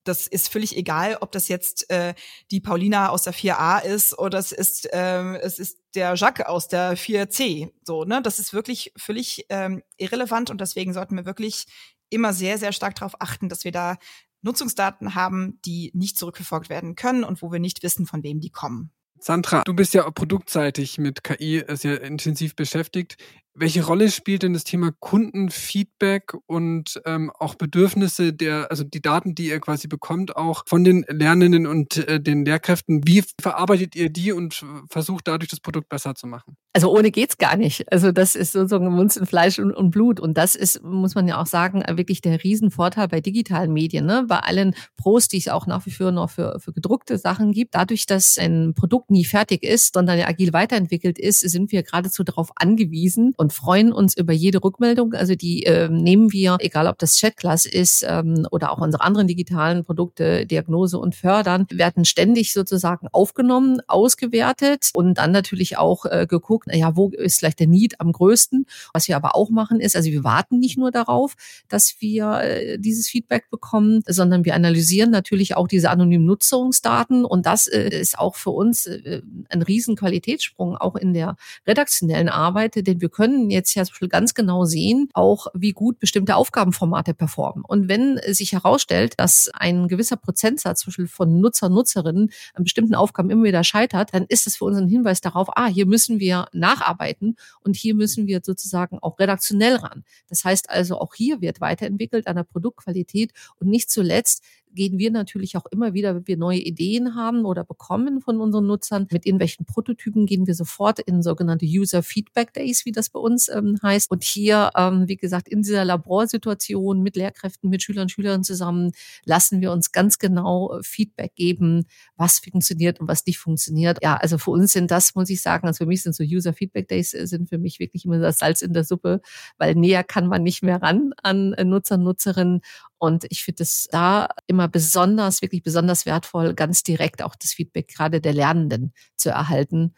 das 0.04 0.26
ist 0.26 0.50
völlig 0.50 0.76
egal, 0.76 1.16
ob 1.20 1.32
das 1.32 1.48
jetzt 1.48 1.88
äh, 1.90 2.14
die 2.50 2.60
Paulina 2.60 3.08
aus 3.08 3.22
der 3.22 3.32
4a 3.32 3.82
ist 3.82 4.18
oder 4.18 4.38
es 4.38 4.52
ist, 4.52 4.88
ähm, 4.92 5.34
es 5.40 5.58
ist 5.58 5.78
der 5.94 6.14
Jacques 6.14 6.44
aus 6.46 6.68
der 6.68 6.96
4c. 6.96 7.72
So, 7.82 8.04
ne? 8.04 8.20
Das 8.20 8.38
ist 8.38 8.52
wirklich 8.52 8.92
völlig 8.98 9.46
ähm, 9.48 9.82
irrelevant 9.96 10.50
und 10.50 10.60
deswegen 10.60 10.92
sollten 10.92 11.16
wir 11.16 11.24
wirklich 11.24 11.66
immer 12.10 12.34
sehr, 12.34 12.58
sehr 12.58 12.72
stark 12.72 12.96
darauf 12.96 13.14
achten, 13.20 13.48
dass 13.48 13.64
wir 13.64 13.72
da 13.72 13.96
Nutzungsdaten 14.42 15.14
haben, 15.14 15.58
die 15.64 15.90
nicht 15.94 16.18
zurückverfolgt 16.18 16.68
werden 16.68 16.96
können 16.96 17.24
und 17.24 17.40
wo 17.40 17.50
wir 17.50 17.60
nicht 17.60 17.82
wissen, 17.82 18.06
von 18.06 18.22
wem 18.22 18.40
die 18.40 18.50
kommen. 18.50 18.90
Sandra, 19.20 19.62
du 19.64 19.74
bist 19.74 19.92
ja 19.92 20.10
produktseitig 20.10 20.96
mit 20.98 21.22
KI 21.22 21.62
sehr 21.68 22.00
intensiv 22.00 22.56
beschäftigt. 22.56 23.16
Welche 23.54 23.84
Rolle 23.84 24.10
spielt 24.10 24.44
denn 24.44 24.52
das 24.52 24.64
Thema 24.64 24.92
Kundenfeedback 25.00 26.34
und 26.46 27.00
ähm, 27.04 27.32
auch 27.38 27.56
Bedürfnisse 27.56 28.32
der, 28.32 28.70
also 28.70 28.84
die 28.84 29.02
Daten, 29.02 29.34
die 29.34 29.48
ihr 29.48 29.60
quasi 29.60 29.88
bekommt, 29.88 30.36
auch 30.36 30.62
von 30.66 30.84
den 30.84 31.04
Lernenden 31.08 31.66
und 31.66 31.96
äh, 32.08 32.20
den 32.20 32.44
Lehrkräften? 32.44 33.06
Wie 33.06 33.24
verarbeitet 33.40 33.96
ihr 33.96 34.08
die 34.08 34.32
und 34.32 34.64
versucht 34.88 35.26
dadurch 35.26 35.50
das 35.50 35.60
Produkt 35.60 35.88
besser 35.88 36.14
zu 36.14 36.28
machen? 36.28 36.56
Also 36.72 36.96
ohne 36.96 37.10
geht's 37.10 37.38
gar 37.38 37.56
nicht. 37.56 37.90
Also 37.92 38.12
das 38.12 38.36
ist 38.36 38.52
sozusagen 38.52 38.86
Mund 38.86 39.16
in 39.16 39.26
Fleisch 39.26 39.58
und, 39.58 39.72
und, 39.74 39.90
Blut. 39.90 40.20
Und 40.20 40.38
das 40.38 40.54
ist, 40.54 40.84
muss 40.84 41.16
man 41.16 41.26
ja 41.26 41.40
auch 41.40 41.46
sagen, 41.46 41.82
wirklich 41.96 42.20
der 42.20 42.44
Riesenvorteil 42.44 43.08
bei 43.08 43.20
digitalen 43.20 43.72
Medien, 43.72 44.06
ne? 44.06 44.24
bei 44.28 44.38
allen 44.38 44.76
Pros, 44.96 45.26
die 45.26 45.38
es 45.38 45.48
auch 45.48 45.66
nach 45.66 45.84
wie 45.86 45.90
vor 45.90 46.12
noch 46.12 46.30
für, 46.30 46.60
für 46.60 46.72
gedruckte 46.72 47.18
Sachen 47.18 47.50
gibt. 47.50 47.74
Dadurch, 47.74 48.06
dass 48.06 48.38
ein 48.38 48.74
Produkt 48.74 49.10
nie 49.10 49.24
fertig 49.24 49.64
ist, 49.64 49.94
sondern 49.94 50.18
ja 50.18 50.28
agil 50.28 50.52
weiterentwickelt 50.52 51.18
ist, 51.18 51.40
sind 51.40 51.72
wir 51.72 51.82
geradezu 51.82 52.22
darauf 52.22 52.50
angewiesen 52.54 53.34
und 53.40 53.54
freuen 53.54 53.90
uns 53.90 54.14
über 54.14 54.34
jede 54.34 54.62
Rückmeldung. 54.62 55.14
Also 55.14 55.34
die 55.34 55.64
äh, 55.64 55.88
nehmen 55.88 56.30
wir, 56.30 56.58
egal 56.60 56.86
ob 56.86 56.98
das 56.98 57.18
Chatglass 57.18 57.64
ist 57.64 58.04
ähm, 58.06 58.46
oder 58.50 58.70
auch 58.70 58.82
unsere 58.82 59.02
anderen 59.02 59.28
digitalen 59.28 59.82
Produkte, 59.82 60.44
Diagnose 60.44 60.98
und 60.98 61.14
Fördern, 61.14 61.66
werden 61.70 62.04
ständig 62.04 62.52
sozusagen 62.52 63.08
aufgenommen, 63.12 63.80
ausgewertet 63.88 64.90
und 64.92 65.16
dann 65.16 65.32
natürlich 65.32 65.78
auch 65.78 66.04
äh, 66.04 66.26
geguckt, 66.28 66.68
ja, 66.70 66.96
wo 66.96 67.08
ist 67.08 67.38
vielleicht 67.38 67.60
der 67.60 67.66
Need 67.66 67.98
am 67.98 68.12
größten. 68.12 68.66
Was 68.92 69.08
wir 69.08 69.16
aber 69.16 69.34
auch 69.34 69.48
machen 69.48 69.80
ist, 69.80 69.96
also 69.96 70.10
wir 70.10 70.22
warten 70.22 70.58
nicht 70.58 70.76
nur 70.76 70.90
darauf, 70.90 71.34
dass 71.68 71.96
wir 72.00 72.42
äh, 72.42 72.78
dieses 72.78 73.08
Feedback 73.08 73.48
bekommen, 73.48 74.02
sondern 74.06 74.44
wir 74.44 74.54
analysieren 74.54 75.10
natürlich 75.10 75.56
auch 75.56 75.66
diese 75.66 75.88
anonymen 75.88 76.26
Nutzungsdaten 76.26 77.24
und 77.24 77.46
das 77.46 77.68
äh, 77.68 77.88
ist 77.88 78.18
auch 78.18 78.36
für 78.36 78.50
uns 78.50 78.84
äh, 78.84 79.22
ein 79.48 79.62
riesen 79.62 79.96
Qualitätssprung 79.96 80.76
auch 80.76 80.94
in 80.94 81.14
der 81.14 81.36
redaktionellen 81.66 82.28
Arbeit, 82.28 82.74
denn 82.86 83.00
wir 83.00 83.08
können 83.08 83.29
jetzt 83.50 83.74
ja 83.74 83.84
ganz 84.08 84.34
genau 84.34 84.64
sehen, 84.64 85.08
auch 85.14 85.46
wie 85.54 85.72
gut 85.72 85.98
bestimmte 85.98 86.36
Aufgabenformate 86.36 87.14
performen. 87.14 87.64
Und 87.64 87.88
wenn 87.88 88.20
sich 88.28 88.52
herausstellt, 88.52 89.14
dass 89.18 89.50
ein 89.54 89.88
gewisser 89.88 90.16
Prozentsatz 90.16 90.86
von 91.06 91.40
Nutzer, 91.40 91.68
Nutzerinnen 91.68 92.30
an 92.54 92.64
bestimmten 92.64 92.94
Aufgaben 92.94 93.30
immer 93.30 93.44
wieder 93.44 93.64
scheitert, 93.64 94.12
dann 94.12 94.26
ist 94.28 94.46
das 94.46 94.56
für 94.56 94.64
uns 94.64 94.78
ein 94.78 94.88
Hinweis 94.88 95.20
darauf, 95.20 95.48
ah, 95.56 95.66
hier 95.66 95.86
müssen 95.86 96.20
wir 96.20 96.46
nacharbeiten 96.52 97.36
und 97.60 97.76
hier 97.76 97.94
müssen 97.94 98.26
wir 98.26 98.40
sozusagen 98.42 98.98
auch 99.00 99.18
redaktionell 99.18 99.76
ran. 99.76 100.04
Das 100.28 100.44
heißt 100.44 100.70
also, 100.70 100.98
auch 100.98 101.14
hier 101.14 101.40
wird 101.40 101.60
weiterentwickelt 101.60 102.26
an 102.26 102.36
der 102.36 102.44
Produktqualität 102.44 103.32
und 103.58 103.68
nicht 103.68 103.90
zuletzt 103.90 104.42
gehen 104.74 104.98
wir 104.98 105.10
natürlich 105.10 105.56
auch 105.56 105.66
immer 105.66 105.94
wieder, 105.94 106.14
wenn 106.14 106.26
wir 106.26 106.36
neue 106.36 106.58
Ideen 106.58 107.14
haben 107.14 107.44
oder 107.44 107.64
bekommen 107.64 108.20
von 108.20 108.40
unseren 108.40 108.66
Nutzern, 108.66 109.06
mit 109.10 109.26
irgendwelchen 109.26 109.66
Prototypen 109.66 110.26
gehen 110.26 110.46
wir 110.46 110.54
sofort 110.54 111.00
in 111.00 111.22
sogenannte 111.22 111.66
User 111.66 112.02
Feedback 112.02 112.52
Days, 112.52 112.84
wie 112.84 112.92
das 112.92 113.10
bei 113.10 113.20
uns 113.20 113.48
ähm, 113.48 113.78
heißt. 113.82 114.10
Und 114.10 114.24
hier, 114.24 114.70
ähm, 114.76 115.08
wie 115.08 115.16
gesagt, 115.16 115.48
in 115.48 115.62
dieser 115.62 115.84
Laborsituation 115.84 117.02
mit 117.02 117.16
Lehrkräften, 117.16 117.70
mit 117.70 117.82
Schülern 117.82 118.08
Schülern 118.08 118.44
zusammen, 118.44 118.92
lassen 119.24 119.60
wir 119.60 119.72
uns 119.72 119.92
ganz 119.92 120.18
genau 120.18 120.78
äh, 120.78 120.82
Feedback 120.82 121.34
geben, 121.34 121.86
was 122.16 122.38
funktioniert 122.38 123.00
und 123.00 123.08
was 123.08 123.26
nicht 123.26 123.38
funktioniert. 123.38 123.98
Ja, 124.02 124.16
also 124.16 124.38
für 124.38 124.50
uns 124.50 124.72
sind 124.72 124.90
das, 124.90 125.14
muss 125.14 125.30
ich 125.30 125.42
sagen, 125.42 125.66
also 125.66 125.78
für 125.78 125.86
mich 125.86 126.02
sind 126.02 126.14
so 126.14 126.24
User 126.24 126.52
Feedback 126.52 126.88
Days 126.88 127.14
äh, 127.14 127.26
sind 127.26 127.48
für 127.48 127.58
mich 127.58 127.78
wirklich 127.80 128.04
immer 128.04 128.18
das 128.18 128.38
Salz 128.38 128.62
in 128.62 128.72
der 128.72 128.84
Suppe, 128.84 129.20
weil 129.58 129.74
näher 129.74 130.04
kann 130.04 130.26
man 130.26 130.42
nicht 130.42 130.62
mehr 130.62 130.82
ran 130.82 131.12
an 131.22 131.54
äh, 131.54 131.64
Nutzer, 131.64 131.96
Nutzerinnen. 131.96 132.60
Und 133.00 133.24
ich 133.30 133.42
finde 133.42 133.62
es 133.62 133.88
da 133.90 134.28
immer 134.46 134.68
besonders, 134.68 135.40
wirklich 135.40 135.62
besonders 135.62 136.04
wertvoll, 136.04 136.52
ganz 136.54 136.82
direkt 136.82 137.22
auch 137.22 137.34
das 137.34 137.52
Feedback 137.52 137.88
gerade 137.88 138.20
der 138.20 138.34
Lernenden 138.34 138.92
zu 139.16 139.30
erhalten, 139.30 139.94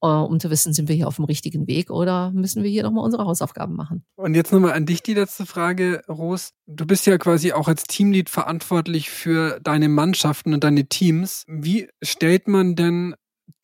äh, 0.00 0.06
um 0.06 0.38
zu 0.38 0.50
wissen, 0.50 0.72
sind 0.72 0.88
wir 0.88 0.94
hier 0.94 1.08
auf 1.08 1.16
dem 1.16 1.24
richtigen 1.24 1.66
Weg 1.66 1.90
oder 1.90 2.30
müssen 2.30 2.62
wir 2.62 2.70
hier 2.70 2.84
nochmal 2.84 3.04
unsere 3.04 3.24
Hausaufgaben 3.24 3.74
machen. 3.74 4.04
Und 4.14 4.34
jetzt 4.34 4.52
nochmal 4.52 4.74
an 4.74 4.86
dich 4.86 5.02
die 5.02 5.14
letzte 5.14 5.46
Frage, 5.46 6.02
Ros. 6.08 6.52
Du 6.66 6.86
bist 6.86 7.06
ja 7.06 7.18
quasi 7.18 7.52
auch 7.52 7.66
als 7.66 7.84
Teamlead 7.84 8.30
verantwortlich 8.30 9.10
für 9.10 9.58
deine 9.60 9.88
Mannschaften 9.88 10.54
und 10.54 10.62
deine 10.62 10.86
Teams. 10.86 11.44
Wie 11.48 11.88
stellt 12.02 12.46
man 12.46 12.76
denn 12.76 13.16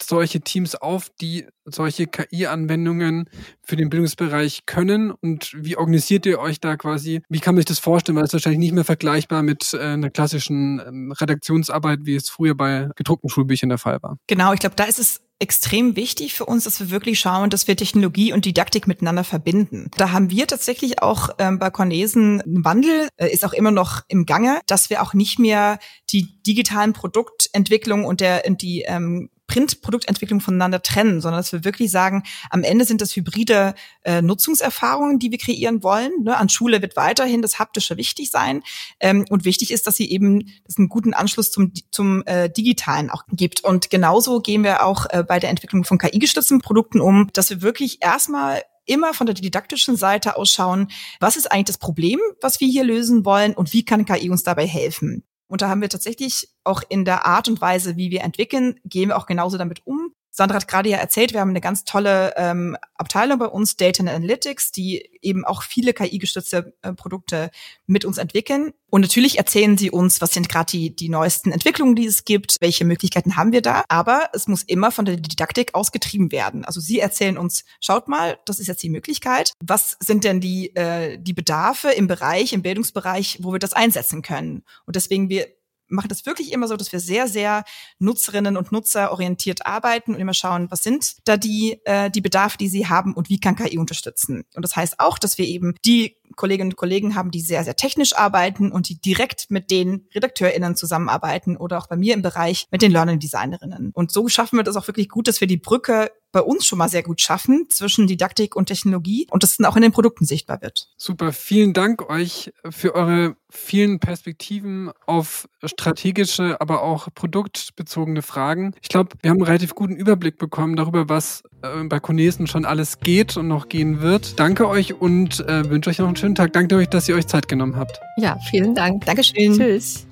solche 0.02 0.40
Teams 0.40 0.74
auf, 0.74 1.08
die 1.20 1.46
solche 1.64 2.06
KI-Anwendungen 2.06 3.28
für 3.62 3.76
den 3.76 3.90
Bildungsbereich 3.90 4.66
können 4.66 5.10
und 5.10 5.52
wie 5.56 5.76
organisiert 5.76 6.26
ihr 6.26 6.38
euch 6.38 6.60
da 6.60 6.76
quasi? 6.76 7.22
Wie 7.28 7.40
kann 7.40 7.54
man 7.54 7.60
sich 7.60 7.66
das 7.66 7.78
vorstellen? 7.78 8.16
Weil 8.16 8.24
es 8.24 8.32
wahrscheinlich 8.32 8.60
nicht 8.60 8.74
mehr 8.74 8.84
vergleichbar 8.84 9.42
mit 9.42 9.72
äh, 9.74 9.78
einer 9.78 10.10
klassischen 10.10 10.80
ähm, 10.86 11.12
Redaktionsarbeit, 11.12 12.00
wie 12.02 12.16
es 12.16 12.28
früher 12.28 12.54
bei 12.54 12.88
gedruckten 12.96 13.30
Schulbüchern 13.30 13.68
der 13.68 13.78
Fall 13.78 13.98
war. 14.02 14.16
Genau, 14.26 14.52
ich 14.52 14.60
glaube, 14.60 14.76
da 14.76 14.84
ist 14.84 14.98
es 14.98 15.20
extrem 15.40 15.96
wichtig 15.96 16.34
für 16.34 16.44
uns, 16.44 16.64
dass 16.64 16.80
wir 16.80 16.90
wirklich 16.90 17.18
schauen, 17.18 17.48
dass 17.48 17.66
wir 17.66 17.74
Technologie 17.74 18.32
und 18.32 18.44
Didaktik 18.44 18.86
miteinander 18.86 19.24
verbinden. 19.24 19.90
Da 19.96 20.12
haben 20.12 20.30
wir 20.30 20.46
tatsächlich 20.46 21.02
auch 21.02 21.30
ähm, 21.38 21.58
bei 21.58 21.70
Cornesen 21.70 22.42
einen 22.42 22.64
Wandel, 22.64 23.08
äh, 23.16 23.28
ist 23.28 23.44
auch 23.44 23.54
immer 23.54 23.70
noch 23.70 24.02
im 24.08 24.26
Gange, 24.26 24.60
dass 24.66 24.90
wir 24.90 25.02
auch 25.02 25.14
nicht 25.14 25.38
mehr 25.38 25.78
die 26.10 26.42
digitalen 26.42 26.92
Produktentwicklung 26.92 28.04
und 28.04 28.20
der 28.20 28.42
und 28.46 28.60
die 28.60 28.82
ähm, 28.82 29.30
Printproduktentwicklung 29.50 30.40
voneinander 30.40 30.80
trennen, 30.80 31.20
sondern 31.20 31.40
dass 31.40 31.52
wir 31.52 31.64
wirklich 31.64 31.90
sagen, 31.90 32.22
am 32.50 32.62
Ende 32.62 32.84
sind 32.84 33.00
das 33.00 33.16
hybride 33.16 33.74
äh, 34.04 34.22
Nutzungserfahrungen, 34.22 35.18
die 35.18 35.32
wir 35.32 35.38
kreieren 35.38 35.82
wollen. 35.82 36.12
Ne? 36.22 36.36
An 36.36 36.48
Schule 36.48 36.80
wird 36.82 36.94
weiterhin 36.94 37.42
das 37.42 37.58
Haptische 37.58 37.96
wichtig 37.96 38.30
sein. 38.30 38.62
Ähm, 39.00 39.24
und 39.28 39.44
wichtig 39.44 39.72
ist, 39.72 39.88
dass 39.88 39.96
sie 39.96 40.08
eben 40.08 40.46
dass 40.64 40.78
einen 40.78 40.88
guten 40.88 41.14
Anschluss 41.14 41.50
zum, 41.50 41.72
zum 41.90 42.22
äh, 42.26 42.48
Digitalen 42.48 43.10
auch 43.10 43.24
gibt. 43.32 43.64
Und 43.64 43.90
genauso 43.90 44.40
gehen 44.40 44.62
wir 44.62 44.84
auch 44.84 45.06
äh, 45.10 45.24
bei 45.26 45.40
der 45.40 45.50
Entwicklung 45.50 45.82
von 45.82 45.98
KI-gestützten 45.98 46.60
Produkten 46.60 47.00
um, 47.00 47.28
dass 47.32 47.50
wir 47.50 47.60
wirklich 47.60 47.98
erstmal 48.00 48.62
immer 48.86 49.14
von 49.14 49.26
der 49.26 49.34
didaktischen 49.34 49.96
Seite 49.96 50.36
ausschauen, 50.36 50.88
was 51.18 51.36
ist 51.36 51.50
eigentlich 51.50 51.66
das 51.66 51.78
Problem, 51.78 52.20
was 52.40 52.60
wir 52.60 52.68
hier 52.68 52.84
lösen 52.84 53.24
wollen 53.24 53.54
und 53.54 53.72
wie 53.72 53.84
kann 53.84 54.04
KI 54.04 54.30
uns 54.30 54.44
dabei 54.44 54.66
helfen. 54.66 55.24
Und 55.50 55.62
da 55.62 55.68
haben 55.68 55.80
wir 55.80 55.88
tatsächlich 55.88 56.48
auch 56.62 56.82
in 56.88 57.04
der 57.04 57.26
Art 57.26 57.48
und 57.48 57.60
Weise, 57.60 57.96
wie 57.96 58.12
wir 58.12 58.22
entwickeln, 58.22 58.78
gehen 58.84 59.08
wir 59.08 59.16
auch 59.16 59.26
genauso 59.26 59.58
damit 59.58 59.84
um. 59.84 60.09
Sandra 60.32 60.56
hat 60.56 60.68
gerade 60.68 60.88
ja 60.88 60.98
erzählt, 60.98 61.32
wir 61.32 61.40
haben 61.40 61.50
eine 61.50 61.60
ganz 61.60 61.84
tolle 61.84 62.34
ähm, 62.36 62.76
Abteilung 62.94 63.38
bei 63.38 63.46
uns, 63.46 63.76
Data 63.76 64.02
Analytics, 64.02 64.70
die 64.70 65.10
eben 65.22 65.44
auch 65.44 65.62
viele 65.62 65.92
KI-gestützte 65.92 66.72
äh, 66.82 66.92
Produkte 66.92 67.50
mit 67.86 68.04
uns 68.04 68.16
entwickeln. 68.16 68.72
Und 68.88 69.02
natürlich 69.02 69.38
erzählen 69.38 69.76
sie 69.76 69.90
uns, 69.90 70.20
was 70.20 70.32
sind 70.32 70.48
gerade 70.48 70.70
die, 70.70 70.94
die 70.94 71.08
neuesten 71.08 71.50
Entwicklungen, 71.50 71.96
die 71.96 72.06
es 72.06 72.24
gibt, 72.24 72.56
welche 72.60 72.84
Möglichkeiten 72.84 73.36
haben 73.36 73.52
wir 73.52 73.62
da. 73.62 73.84
Aber 73.88 74.30
es 74.32 74.46
muss 74.46 74.62
immer 74.62 74.92
von 74.92 75.04
der 75.04 75.16
Didaktik 75.16 75.74
ausgetrieben 75.74 76.30
werden. 76.30 76.64
Also 76.64 76.80
sie 76.80 77.00
erzählen 77.00 77.36
uns, 77.36 77.64
schaut 77.80 78.08
mal, 78.08 78.38
das 78.46 78.60
ist 78.60 78.68
jetzt 78.68 78.82
die 78.82 78.90
Möglichkeit. 78.90 79.52
Was 79.62 79.96
sind 80.00 80.24
denn 80.24 80.40
die, 80.40 80.74
äh, 80.76 81.18
die 81.18 81.32
Bedarfe 81.32 81.90
im 81.90 82.06
Bereich, 82.06 82.52
im 82.52 82.62
Bildungsbereich, 82.62 83.38
wo 83.42 83.52
wir 83.52 83.58
das 83.58 83.72
einsetzen 83.72 84.22
können? 84.22 84.62
Und 84.86 84.96
deswegen 84.96 85.28
wir 85.28 85.48
machen 85.90 86.08
das 86.08 86.26
wirklich 86.26 86.52
immer 86.52 86.68
so, 86.68 86.76
dass 86.76 86.92
wir 86.92 87.00
sehr, 87.00 87.28
sehr 87.28 87.64
Nutzerinnen 87.98 88.56
und 88.56 88.72
Nutzer 88.72 89.12
orientiert 89.12 89.66
arbeiten 89.66 90.14
und 90.14 90.20
immer 90.20 90.34
schauen, 90.34 90.70
was 90.70 90.82
sind 90.82 91.16
da 91.28 91.36
die, 91.36 91.80
äh, 91.84 92.10
die 92.10 92.20
Bedarfe, 92.20 92.58
die 92.58 92.68
sie 92.68 92.88
haben 92.88 93.14
und 93.14 93.28
wie 93.28 93.40
kann 93.40 93.56
KI 93.56 93.78
unterstützen. 93.78 94.44
Und 94.54 94.62
das 94.62 94.76
heißt 94.76 95.00
auch, 95.00 95.18
dass 95.18 95.38
wir 95.38 95.46
eben 95.46 95.74
die 95.84 96.16
Kolleginnen 96.36 96.70
und 96.70 96.76
Kollegen 96.76 97.14
haben, 97.14 97.30
die 97.30 97.40
sehr, 97.40 97.64
sehr 97.64 97.76
technisch 97.76 98.16
arbeiten 98.16 98.72
und 98.72 98.88
die 98.88 99.00
direkt 99.00 99.50
mit 99.50 99.70
den 99.70 100.06
RedakteurInnen 100.14 100.76
zusammenarbeiten 100.76 101.56
oder 101.56 101.78
auch 101.78 101.86
bei 101.86 101.96
mir 101.96 102.14
im 102.14 102.22
Bereich 102.22 102.66
mit 102.70 102.82
den 102.82 102.92
Learning 102.92 103.18
Designerinnen. 103.18 103.90
Und 103.92 104.12
so 104.12 104.28
schaffen 104.28 104.56
wir 104.56 104.62
das 104.62 104.76
auch 104.76 104.86
wirklich 104.86 105.08
gut, 105.08 105.28
dass 105.28 105.40
wir 105.40 105.48
die 105.48 105.56
Brücke 105.56 106.10
bei 106.32 106.40
uns 106.40 106.66
schon 106.66 106.78
mal 106.78 106.88
sehr 106.88 107.02
gut 107.02 107.20
schaffen 107.20 107.66
zwischen 107.70 108.06
Didaktik 108.06 108.56
und 108.56 108.66
Technologie 108.66 109.26
und 109.30 109.42
das 109.42 109.56
dann 109.56 109.66
auch 109.66 109.76
in 109.76 109.82
den 109.82 109.92
Produkten 109.92 110.24
sichtbar 110.24 110.62
wird. 110.62 110.88
Super, 110.96 111.32
vielen 111.32 111.72
Dank 111.72 112.08
euch 112.08 112.52
für 112.68 112.94
eure 112.94 113.36
vielen 113.50 113.98
Perspektiven 113.98 114.90
auf 115.06 115.48
strategische, 115.64 116.60
aber 116.60 116.82
auch 116.82 117.08
produktbezogene 117.14 118.22
Fragen. 118.22 118.74
Ich 118.80 118.88
glaube, 118.88 119.16
wir 119.22 119.30
haben 119.30 119.38
einen 119.38 119.46
relativ 119.46 119.74
guten 119.74 119.96
Überblick 119.96 120.38
bekommen 120.38 120.76
darüber, 120.76 121.08
was 121.08 121.42
äh, 121.62 121.82
bei 121.84 121.98
Conesen 121.98 122.46
schon 122.46 122.64
alles 122.64 123.00
geht 123.00 123.36
und 123.36 123.48
noch 123.48 123.68
gehen 123.68 124.00
wird. 124.00 124.38
Danke 124.38 124.68
euch 124.68 124.94
und 124.94 125.40
äh, 125.40 125.68
wünsche 125.68 125.90
euch 125.90 125.98
noch 125.98 126.06
einen 126.06 126.16
schönen 126.16 126.36
Tag. 126.36 126.52
Danke 126.52 126.76
euch, 126.76 126.88
dass 126.88 127.08
ihr 127.08 127.16
euch 127.16 127.26
Zeit 127.26 127.48
genommen 127.48 127.76
habt. 127.76 128.00
Ja, 128.18 128.38
vielen 128.50 128.74
Dank. 128.74 129.04
Dankeschön. 129.04 129.56
Tschüss. 129.56 130.06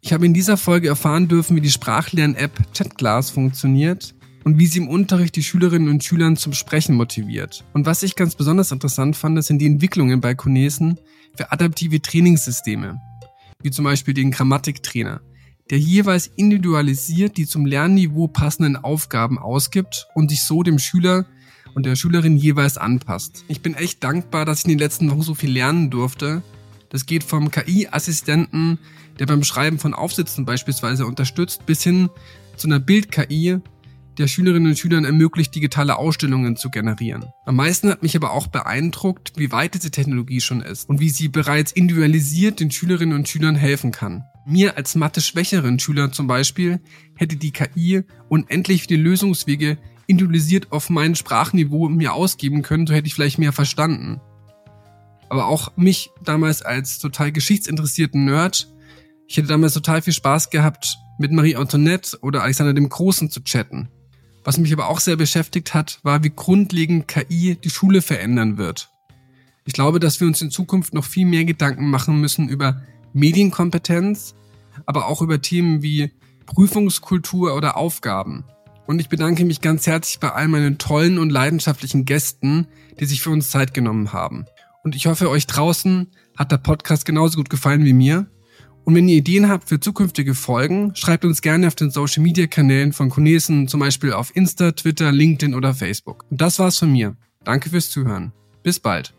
Ich 0.00 0.12
habe 0.12 0.24
in 0.24 0.32
dieser 0.32 0.56
Folge 0.56 0.88
erfahren 0.88 1.28
dürfen, 1.28 1.56
wie 1.56 1.60
die 1.60 1.70
Sprachlern-App 1.70 2.72
Chatglass 2.72 3.30
funktioniert 3.30 4.14
und 4.48 4.58
wie 4.58 4.66
sie 4.66 4.78
im 4.78 4.88
Unterricht 4.88 5.36
die 5.36 5.42
Schülerinnen 5.42 5.90
und 5.90 6.02
Schüler 6.02 6.34
zum 6.34 6.54
Sprechen 6.54 6.94
motiviert. 6.94 7.66
Und 7.74 7.84
was 7.84 8.02
ich 8.02 8.16
ganz 8.16 8.34
besonders 8.34 8.72
interessant 8.72 9.14
fand, 9.14 9.44
sind 9.44 9.58
die 9.58 9.66
Entwicklungen 9.66 10.22
bei 10.22 10.34
Conesen 10.34 10.98
für 11.36 11.52
adaptive 11.52 12.00
Trainingssysteme, 12.00 12.98
wie 13.62 13.70
zum 13.70 13.84
Beispiel 13.84 14.14
den 14.14 14.30
Grammatiktrainer, 14.30 15.20
der 15.68 15.78
jeweils 15.78 16.28
individualisiert 16.28 17.36
die 17.36 17.46
zum 17.46 17.66
Lernniveau 17.66 18.26
passenden 18.26 18.76
Aufgaben 18.76 19.38
ausgibt 19.38 20.06
und 20.14 20.30
sich 20.30 20.42
so 20.42 20.62
dem 20.62 20.78
Schüler 20.78 21.26
und 21.74 21.84
der 21.84 21.94
Schülerin 21.94 22.38
jeweils 22.38 22.78
anpasst. 22.78 23.44
Ich 23.48 23.60
bin 23.60 23.74
echt 23.74 24.02
dankbar, 24.02 24.46
dass 24.46 24.60
ich 24.60 24.64
in 24.64 24.70
den 24.70 24.78
letzten 24.78 25.10
Wochen 25.10 25.20
so 25.20 25.34
viel 25.34 25.50
lernen 25.50 25.90
durfte. 25.90 26.40
Das 26.88 27.04
geht 27.04 27.22
vom 27.22 27.50
KI-Assistenten, 27.50 28.78
der 29.18 29.26
beim 29.26 29.44
Schreiben 29.44 29.78
von 29.78 29.92
Aufsätzen 29.92 30.46
beispielsweise 30.46 31.04
unterstützt, 31.04 31.66
bis 31.66 31.82
hin 31.82 32.08
zu 32.56 32.66
einer 32.66 32.80
Bild-KI, 32.80 33.60
der 34.18 34.26
Schülerinnen 34.26 34.70
und 34.70 34.78
Schülern 34.78 35.04
ermöglicht, 35.04 35.54
digitale 35.54 35.96
Ausstellungen 35.96 36.56
zu 36.56 36.70
generieren. 36.70 37.26
Am 37.46 37.56
meisten 37.56 37.88
hat 37.88 38.02
mich 38.02 38.16
aber 38.16 38.32
auch 38.32 38.48
beeindruckt, 38.48 39.32
wie 39.36 39.52
weit 39.52 39.74
diese 39.74 39.90
Technologie 39.90 40.40
schon 40.40 40.60
ist 40.60 40.88
und 40.88 41.00
wie 41.00 41.10
sie 41.10 41.28
bereits 41.28 41.72
individualisiert 41.72 42.60
den 42.60 42.70
Schülerinnen 42.70 43.16
und 43.16 43.28
Schülern 43.28 43.54
helfen 43.54 43.92
kann. 43.92 44.24
Mir 44.44 44.76
als 44.76 44.94
Mathe-schwächeren 44.94 45.78
Schüler 45.78 46.10
zum 46.10 46.26
Beispiel 46.26 46.80
hätte 47.14 47.36
die 47.36 47.52
KI 47.52 48.02
unendlich 48.28 48.84
viele 48.84 49.02
Lösungswege 49.02 49.78
individualisiert 50.06 50.72
auf 50.72 50.90
mein 50.90 51.14
Sprachniveau 51.14 51.88
mir 51.88 52.14
ausgeben 52.14 52.62
können, 52.62 52.86
so 52.86 52.94
hätte 52.94 53.06
ich 53.06 53.14
vielleicht 53.14 53.38
mehr 53.38 53.52
verstanden. 53.52 54.20
Aber 55.28 55.46
auch 55.46 55.76
mich 55.76 56.10
damals 56.24 56.62
als 56.62 56.98
total 56.98 57.30
geschichtsinteressierten 57.30 58.24
Nerd, 58.24 58.72
ich 59.26 59.36
hätte 59.36 59.48
damals 59.48 59.74
total 59.74 60.00
viel 60.00 60.14
Spaß 60.14 60.48
gehabt, 60.48 60.96
mit 61.18 61.32
Marie 61.32 61.56
Antoinette 61.56 62.16
oder 62.22 62.42
Alexander 62.42 62.72
dem 62.72 62.88
Großen 62.88 63.30
zu 63.30 63.42
chatten. 63.42 63.90
Was 64.48 64.56
mich 64.56 64.72
aber 64.72 64.88
auch 64.88 65.00
sehr 65.00 65.16
beschäftigt 65.16 65.74
hat, 65.74 66.00
war, 66.04 66.24
wie 66.24 66.32
grundlegend 66.34 67.06
KI 67.06 67.58
die 67.62 67.68
Schule 67.68 68.00
verändern 68.00 68.56
wird. 68.56 68.90
Ich 69.66 69.74
glaube, 69.74 70.00
dass 70.00 70.20
wir 70.20 70.26
uns 70.26 70.40
in 70.40 70.50
Zukunft 70.50 70.94
noch 70.94 71.04
viel 71.04 71.26
mehr 71.26 71.44
Gedanken 71.44 71.90
machen 71.90 72.18
müssen 72.18 72.48
über 72.48 72.80
Medienkompetenz, 73.12 74.34
aber 74.86 75.06
auch 75.06 75.20
über 75.20 75.42
Themen 75.42 75.82
wie 75.82 76.12
Prüfungskultur 76.46 77.54
oder 77.54 77.76
Aufgaben. 77.76 78.44
Und 78.86 79.00
ich 79.00 79.10
bedanke 79.10 79.44
mich 79.44 79.60
ganz 79.60 79.86
herzlich 79.86 80.18
bei 80.18 80.32
all 80.32 80.48
meinen 80.48 80.78
tollen 80.78 81.18
und 81.18 81.28
leidenschaftlichen 81.28 82.06
Gästen, 82.06 82.68
die 82.98 83.04
sich 83.04 83.20
für 83.20 83.28
uns 83.28 83.50
Zeit 83.50 83.74
genommen 83.74 84.14
haben. 84.14 84.46
Und 84.82 84.96
ich 84.96 85.08
hoffe, 85.08 85.28
euch 85.28 85.46
draußen 85.46 86.06
hat 86.38 86.52
der 86.52 86.56
Podcast 86.56 87.04
genauso 87.04 87.36
gut 87.36 87.50
gefallen 87.50 87.84
wie 87.84 87.92
mir. 87.92 88.28
Und 88.88 88.94
wenn 88.94 89.06
ihr 89.06 89.18
Ideen 89.18 89.50
habt 89.50 89.68
für 89.68 89.78
zukünftige 89.78 90.34
Folgen, 90.34 90.96
schreibt 90.96 91.26
uns 91.26 91.42
gerne 91.42 91.66
auf 91.66 91.74
den 91.74 91.90
Social 91.90 92.22
Media 92.22 92.46
Kanälen 92.46 92.94
von 92.94 93.10
Conesen, 93.10 93.68
zum 93.68 93.80
Beispiel 93.80 94.14
auf 94.14 94.34
Insta, 94.34 94.72
Twitter, 94.72 95.12
LinkedIn 95.12 95.54
oder 95.54 95.74
Facebook. 95.74 96.24
Und 96.30 96.40
das 96.40 96.58
war's 96.58 96.78
von 96.78 96.90
mir. 96.90 97.14
Danke 97.44 97.68
fürs 97.68 97.90
Zuhören. 97.90 98.32
Bis 98.62 98.80
bald. 98.80 99.12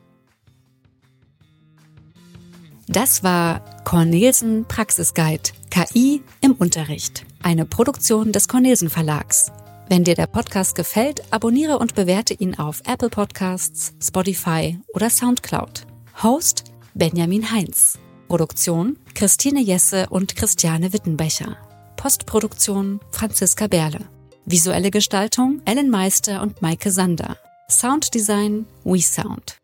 Das 2.87 3.23
war 3.23 3.63
Cornelsen 3.83 4.65
Praxisguide 4.67 5.51
KI 5.69 6.23
im 6.41 6.53
Unterricht, 6.53 7.27
eine 7.43 7.67
Produktion 7.67 8.31
des 8.31 8.47
Cornelsen 8.47 8.89
Verlags. 8.89 9.51
Wenn 9.87 10.03
dir 10.03 10.15
der 10.15 10.25
Podcast 10.25 10.73
gefällt, 10.73 11.31
abonniere 11.31 11.77
und 11.77 11.93
bewerte 11.93 12.33
ihn 12.33 12.55
auf 12.55 12.81
Apple 12.87 13.09
Podcasts, 13.09 13.93
Spotify 14.01 14.79
oder 14.95 15.11
Soundcloud. 15.11 15.85
Host 16.23 16.63
Benjamin 16.95 17.51
Heinz. 17.51 17.99
Produktion 18.29 18.95
Christine 19.15 19.59
Jesse 19.59 20.05
und 20.11 20.35
Christiane 20.35 20.93
Wittenbecher. 20.93 21.57
Postproduktion 21.97 22.99
Franziska 23.11 23.65
Berle. 23.65 24.01
Visuelle 24.45 24.91
Gestaltung 24.91 25.61
Ellen 25.65 25.89
Meister 25.89 26.43
und 26.43 26.61
Maike 26.61 26.91
Sander. 26.91 27.37
Sounddesign 27.71 28.67
WeSound. 28.83 29.57